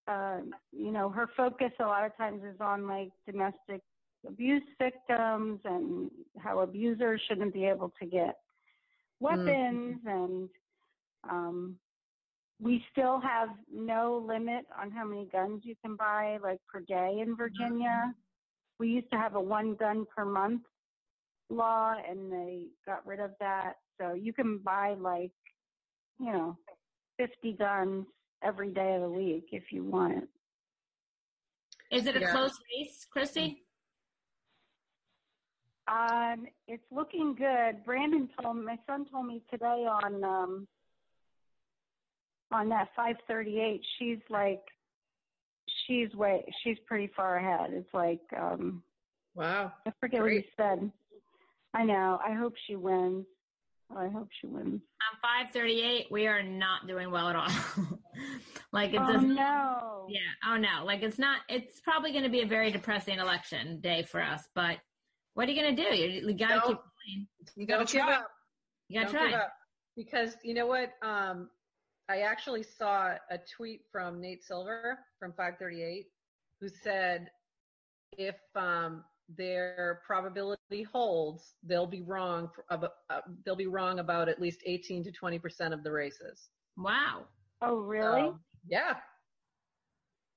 uh, 0.09 0.39
you 0.73 0.93
know, 0.93 1.09
her 1.11 1.29
focus 1.37 1.73
a 1.81 1.85
lot 1.85 2.05
of 2.05 2.17
times 2.17 2.43
is 2.45 2.61
on 2.61 2.87
like 2.87 3.11
domestic 3.27 3.83
abuse 4.27 4.63
victims 4.81 5.61
and 5.65 6.11
how 6.39 6.61
abusers 6.61 7.21
shouldn't 7.29 7.55
be 7.55 7.65
able 7.65 7.93
to 8.01 8.07
get 8.07 8.37
weapons 9.21 9.99
and 10.05 10.49
um 11.31 11.77
we 12.61 12.83
still 12.91 13.21
have 13.21 13.51
no 13.73 14.25
limit 14.27 14.65
on 14.81 14.91
how 14.91 15.05
many 15.05 15.27
guns 15.31 15.63
you 15.65 15.75
can 15.85 15.95
buy 15.97 16.39
like 16.43 16.59
per 16.73 16.81
day 16.81 17.19
in 17.21 17.37
Virginia. 17.37 18.15
We 18.79 18.89
used 18.89 19.11
to 19.11 19.19
have 19.19 19.35
a 19.35 19.41
one 19.41 19.75
gun 19.75 20.07
per 20.15 20.25
month 20.25 20.63
law 21.51 21.95
and 22.09 22.33
they 22.33 22.67
got 22.87 23.07
rid 23.07 23.21
of 23.21 23.33
that. 23.41 23.75
So 24.01 24.15
you 24.15 24.33
can 24.33 24.59
buy 24.59 24.95
like, 24.99 25.33
you 26.19 26.33
know, 26.33 26.57
50 27.19 27.53
guns 27.53 28.07
every 28.43 28.71
day 28.71 28.95
of 28.95 29.03
the 29.03 29.09
week 29.11 29.49
if 29.53 29.65
you 29.71 29.85
want 29.85 30.19
it. 30.19 30.29
Is 31.91 32.07
it 32.07 32.17
a 32.17 32.21
Yeah. 32.21 32.33
close 32.33 32.59
race, 32.77 33.07
Christy? 33.11 33.63
Um, 35.89 36.49
it's 36.67 36.83
looking 36.91 37.35
good. 37.35 37.85
Brandon 37.85 38.29
told 38.43 38.57
my 38.57 38.77
son 38.87 39.07
told 39.11 39.27
me 39.27 39.43
today 39.51 39.87
on 39.87 40.25
um 40.25 40.69
on 42.51 42.69
that 42.71 42.89
538. 42.97 43.81
She's 43.99 44.19
like 44.29 44.63
she's 45.87 46.13
way 46.15 46.45
she's 46.63 46.79
pretty 46.87 47.11
far 47.15 47.37
ahead. 47.37 47.71
It's 47.73 47.93
like 47.95 48.21
um 48.37 48.83
Wow. 49.35 49.73
I 49.87 49.93
forget 50.01 50.23
what 50.23 50.33
he 50.33 50.45
said. 50.57 50.91
I 51.75 51.85
know. 51.85 52.19
I 52.27 52.33
hope 52.33 52.55
she 52.67 52.75
wins. 52.75 53.27
I 53.95 54.09
hope 54.09 54.29
she 54.41 54.47
wins. 54.47 54.81
On 54.83 55.19
538, 55.23 56.07
we 56.11 56.27
are 56.27 56.43
not 56.43 56.87
doing 56.89 57.11
well 57.11 57.29
at 57.29 57.37
all. 57.37 57.49
like 58.73 58.93
it 58.95 59.01
Oh 59.01 59.13
doesn't. 59.13 59.35
no. 59.35 60.07
Yeah. 60.09 60.21
Oh 60.49 60.57
no. 60.57 60.85
Like 60.85 61.03
it's 61.03 61.19
not. 61.19 61.41
It's 61.49 61.81
probably 61.81 62.11
going 62.13 62.25
to 62.25 62.31
be 62.31 62.43
a 62.43 62.47
very 62.47 62.71
depressing 62.73 63.19
election 63.19 63.81
day 63.81 64.03
for 64.03 64.21
us. 64.23 64.43
But 64.55 64.79
what 65.35 65.49
are 65.49 65.53
you 65.53 65.61
going 65.63 65.77
to 65.77 65.83
do? 65.91 65.95
You, 65.97 66.29
you 66.29 66.35
got 66.35 66.55
to 66.63 66.69
keep 66.69 66.79
playing. 66.79 67.27
You 67.57 67.67
got 67.67 67.87
to 67.87 67.93
give 67.93 68.03
try. 68.05 68.15
up. 68.15 68.31
You 68.89 69.01
got 69.01 69.07
to 69.09 69.13
Don't 69.13 69.23
give 69.25 69.33
try. 69.33 69.41
up. 69.41 69.53
Because 69.97 70.37
you 70.43 70.55
know 70.55 70.67
what? 70.67 70.93
Um, 71.03 71.49
I 72.09 72.21
actually 72.21 72.63
saw 72.65 73.15
a 73.31 73.39
tweet 73.57 73.83
from 73.93 74.21
Nate 74.21 74.43
Silver 74.45 74.99
from 75.19 75.33
538 75.33 76.07
who 76.61 76.69
said 76.69 77.31
if 78.19 78.37
um, 78.55 79.05
their 79.29 80.01
probability 80.07 80.83
holds, 80.85 81.55
they'll 81.63 81.87
be 81.87 82.03
wrong. 82.03 82.49
For, 82.55 82.65
about- 82.71 82.95
uh, 83.11 83.21
they'll 83.45 83.57
be 83.57 83.67
wrong 83.67 83.99
about 83.99 84.29
at 84.29 84.41
least 84.41 84.61
18 84.67 85.05
to 85.05 85.13
20 85.13 85.39
percent 85.39 85.75
of 85.75 85.83
the 85.83 85.91
races. 85.93 86.49
Wow. 86.77 87.25
Oh 87.63 87.77
really? 87.77 88.23
So, 88.23 88.39
yeah. 88.69 88.97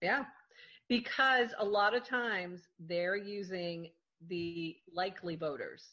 Yeah. 0.02 0.26
Because 0.88 1.50
a 1.60 1.66
lot 1.66 1.96
of 1.96 2.04
times 2.04 2.62
they're 2.80 3.16
using 3.18 3.92
the 4.28 4.76
likely 4.94 5.36
voters. 5.36 5.86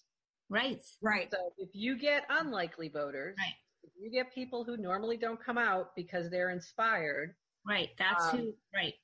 Right. 0.49 0.81
Right. 1.03 1.29
So 1.31 1.51
if 1.59 1.71
you 1.75 1.99
get 1.99 2.25
unlikely 2.31 2.89
voters, 2.89 3.37
Right. 3.39 3.55
if 3.83 3.91
you 3.99 4.11
get 4.11 4.33
people 4.33 4.65
who 4.65 4.77
normally 4.77 5.17
don't 5.17 5.43
come 5.45 5.59
out 5.59 5.95
because 5.97 6.31
they're 6.31 6.51
inspired, 6.51 7.35
Right. 7.69 7.91
That's 7.99 8.33
Um, 8.33 8.39
who. 8.39 8.55
Right. 8.73 8.95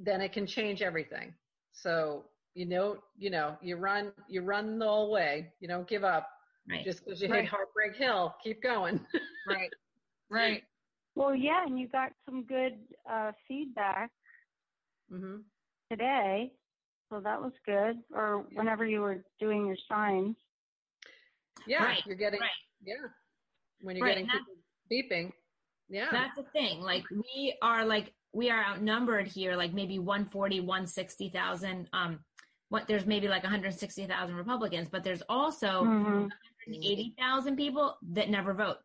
then 0.00 0.20
it 0.20 0.32
can 0.32 0.46
change 0.46 0.82
everything. 0.82 1.34
So 1.72 2.24
you 2.54 2.66
know, 2.66 2.98
you 3.16 3.30
know, 3.30 3.56
you 3.62 3.76
run, 3.76 4.12
you 4.28 4.42
run 4.42 4.78
the 4.78 4.86
whole 4.86 5.10
way. 5.10 5.52
You 5.60 5.68
don't 5.68 5.88
give 5.88 6.04
up 6.04 6.28
Right. 6.68 6.84
just 6.84 7.04
because 7.04 7.20
you 7.20 7.28
Right. 7.28 7.40
hit 7.42 7.48
Heartbreak 7.50 7.96
Hill. 7.96 8.34
Keep 8.42 8.62
going. 8.62 9.00
Right. 9.44 9.70
Right. 10.30 10.62
Well, 11.16 11.34
yeah, 11.34 11.64
and 11.66 11.78
you 11.78 11.88
got 11.88 12.12
some 12.24 12.44
good 12.44 12.78
uh, 13.10 13.32
feedback 13.48 14.10
hmm 15.10 15.38
today, 15.90 16.52
so 17.10 17.18
that 17.20 17.42
was 17.42 17.52
good. 17.66 17.98
Or 18.14 18.46
whenever 18.54 18.86
you 18.86 19.00
were 19.00 19.24
doing 19.40 19.66
your 19.66 19.76
signs. 19.90 20.36
Yeah, 21.66 21.82
Right, 21.82 22.02
you're 22.06 22.14
getting 22.16 22.40
right. 22.40 22.50
yeah. 22.84 22.94
When 23.80 23.96
you're 23.96 24.06
Right, 24.06 24.14
getting 24.14 24.30
people 24.30 24.54
beeping. 24.90 25.32
Yeah. 25.88 26.08
That's 26.12 26.36
the 26.36 26.44
thing. 26.52 26.80
Like 26.80 27.04
we 27.10 27.56
are 27.62 27.84
like 27.84 28.12
we 28.32 28.48
are 28.48 28.64
outnumbered 28.64 29.26
here, 29.26 29.56
like 29.56 29.74
maybe 29.74 29.98
140, 29.98 30.60
160,000. 30.60 31.88
Um, 31.92 32.20
what 32.72 32.88
there's 32.88 33.04
maybe 33.04 33.28
like 33.28 33.42
160,000 33.42 34.34
Republicans, 34.34 34.88
but 34.88 35.04
there's 35.04 35.22
also 35.28 35.84
Mhm. 35.84 36.30
180,000 36.66 37.54
people 37.56 37.98
that 38.02 38.28
never 38.30 38.54
vote. 38.54 38.78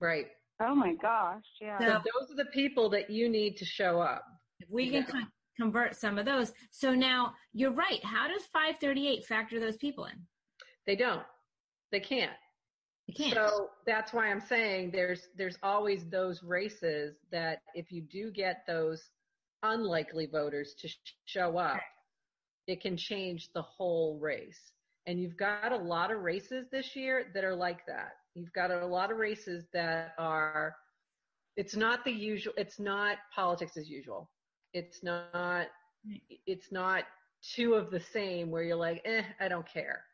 right. 0.00 0.26
Oh 0.60 0.74
my 0.74 0.94
gosh, 0.94 1.44
yeah. 1.60 1.78
So 1.78 2.02
those 2.12 2.30
are 2.30 2.36
the 2.36 2.50
people 2.52 2.88
that 2.90 3.10
you 3.10 3.28
need 3.28 3.56
to 3.56 3.64
show 3.64 4.00
up. 4.00 4.24
If 4.60 4.68
we 4.70 4.88
can 4.90 5.04
con- 5.04 5.32
convert 5.56 5.96
some 5.96 6.16
of 6.18 6.24
those. 6.26 6.52
So 6.70 6.94
now 6.94 7.34
you're 7.52 7.72
right. 7.72 8.02
How 8.04 8.28
does 8.28 8.46
538 8.46 9.24
factor 9.24 9.58
those 9.58 9.76
people 9.76 10.04
in? 10.04 10.26
They 10.86 10.94
don't. 10.94 11.26
They 11.90 11.98
can't. 12.00 12.36
You 13.06 13.14
can't. 13.14 13.34
So 13.34 13.70
that's 13.86 14.12
why 14.12 14.30
I'm 14.30 14.40
saying 14.40 14.90
there's 14.92 15.28
there's 15.34 15.58
always 15.62 16.08
those 16.08 16.42
races 16.44 17.16
that 17.30 17.62
if 17.74 17.90
you 17.90 18.02
do 18.02 18.30
get 18.30 18.64
those 18.66 19.10
unlikely 19.62 20.26
voters 20.26 20.74
to 20.74 20.88
sh- 20.88 21.14
show 21.24 21.56
up, 21.58 21.80
it 22.66 22.80
can 22.80 22.96
change 22.96 23.52
the 23.52 23.62
whole 23.62 24.18
race. 24.18 24.72
And 25.06 25.20
you've 25.20 25.36
got 25.36 25.72
a 25.72 25.76
lot 25.76 26.10
of 26.10 26.20
races 26.22 26.66
this 26.70 26.96
year 26.96 27.26
that 27.34 27.44
are 27.44 27.54
like 27.54 27.86
that. 27.86 28.12
You've 28.34 28.52
got 28.52 28.70
a 28.70 28.86
lot 28.86 29.10
of 29.10 29.18
races 29.18 29.66
that 29.72 30.14
are 30.18 30.76
it's 31.56 31.76
not 31.76 32.04
the 32.04 32.12
usual 32.12 32.52
it's 32.56 32.78
not 32.80 33.18
politics 33.34 33.76
as 33.76 33.88
usual. 33.88 34.30
It's 34.72 35.02
not 35.02 35.68
it's 36.46 36.72
not 36.72 37.04
two 37.42 37.74
of 37.74 37.90
the 37.90 38.00
same 38.00 38.50
where 38.50 38.62
you're 38.62 38.76
like, 38.76 39.02
"Eh, 39.04 39.22
I 39.40 39.48
don't 39.48 39.66
care." 39.68 40.04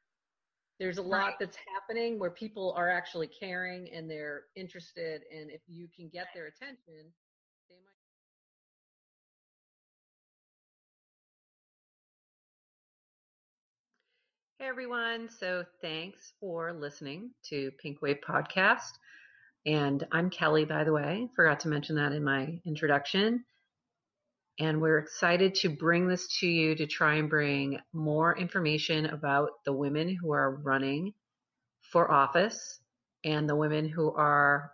there's 0.79 0.99
a 0.99 1.03
lot 1.03 1.35
Right. 1.35 1.35
that's 1.39 1.57
happening 1.75 2.19
where 2.19 2.31
people 2.31 2.73
are 2.77 2.91
actually 2.91 3.27
caring 3.29 3.91
and 3.93 4.11
they're 4.11 4.45
interested 4.57 5.23
and 5.31 5.51
if 5.51 5.61
you 5.69 5.89
can 5.95 6.09
get 6.09 6.29
their 6.35 6.47
attention 6.47 7.13
Hey 14.61 14.67
everyone. 14.67 15.31
So 15.31 15.65
thanks 15.81 16.35
for 16.39 16.75
listening 16.75 17.31
to 17.49 17.71
Pink 17.83 18.03
Wave 18.03 18.19
Podcast. 18.21 18.91
And 19.65 20.07
I'm 20.13 20.29
Kelly, 20.29 20.67
by 20.67 20.85
the 20.85 20.93
way. 20.93 21.31
Forgot 21.35 21.61
to 21.61 21.69
mention 21.69 21.97
that 21.97 22.13
in 22.13 22.23
my 22.23 22.61
introduction. 22.67 23.43
And 24.59 24.83
we're 24.83 24.99
excited 24.99 25.55
to 25.63 25.71
bring 25.71 26.09
this 26.09 26.29
to 26.41 26.47
you 26.47 26.75
to 26.75 26.87
try 26.87 27.15
and 27.15 27.31
bring 27.31 27.79
more 27.95 28.37
information 28.37 29.07
about 29.07 29.49
the 29.65 29.73
women 29.73 30.15
who 30.15 30.33
are 30.35 30.57
running 30.57 31.15
for 31.91 32.13
office 32.13 32.81
and 33.25 33.49
the 33.49 33.57
women 33.57 33.89
who 33.89 34.13
are 34.13 34.73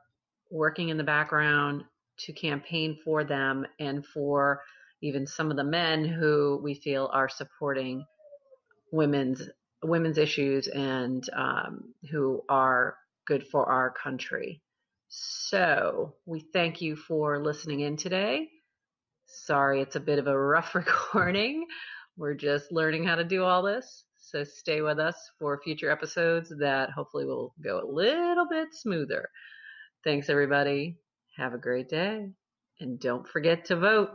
working 0.50 0.88
in 0.88 0.96
the 0.96 1.04
background 1.04 1.84
to 2.24 2.32
campaign 2.32 2.98
for 3.04 3.22
them 3.22 3.64
and 3.78 4.04
for 4.04 4.62
even 5.00 5.28
some 5.28 5.52
of 5.52 5.56
the 5.56 5.62
men 5.62 6.04
who 6.04 6.58
we 6.60 6.74
feel 6.74 7.08
are 7.12 7.28
supporting 7.28 8.04
women's 8.90 9.48
women's 9.86 10.18
issues 10.18 10.68
and 10.68 11.28
um, 11.34 11.94
who 12.10 12.42
are 12.48 12.96
good 13.26 13.46
for 13.46 13.66
our 13.66 13.90
country. 13.90 14.60
So 15.08 16.14
we 16.26 16.40
thank 16.52 16.80
you 16.80 16.96
for 16.96 17.42
listening 17.42 17.80
in 17.80 17.96
today. 17.96 18.48
Sorry, 19.26 19.80
it's 19.80 19.96
a 19.96 20.00
bit 20.00 20.18
of 20.18 20.26
a 20.26 20.38
rough 20.38 20.74
recording. 20.74 21.66
We're 22.16 22.34
just 22.34 22.72
learning 22.72 23.04
how 23.04 23.16
to 23.16 23.24
do 23.24 23.44
all 23.44 23.62
this. 23.62 24.04
So 24.18 24.42
stay 24.42 24.80
with 24.80 24.98
us 24.98 25.16
for 25.38 25.60
future 25.62 25.90
episodes 25.90 26.52
that 26.58 26.90
hopefully 26.90 27.26
will 27.26 27.54
go 27.62 27.80
a 27.80 27.86
little 27.86 28.46
bit 28.48 28.68
smoother. 28.72 29.28
Thanks, 30.02 30.28
everybody. 30.28 30.96
Have 31.36 31.54
a 31.54 31.58
great 31.58 31.88
day. 31.88 32.28
And 32.80 32.98
don't 32.98 33.26
forget 33.28 33.66
to 33.66 33.76
vote. 33.76 34.10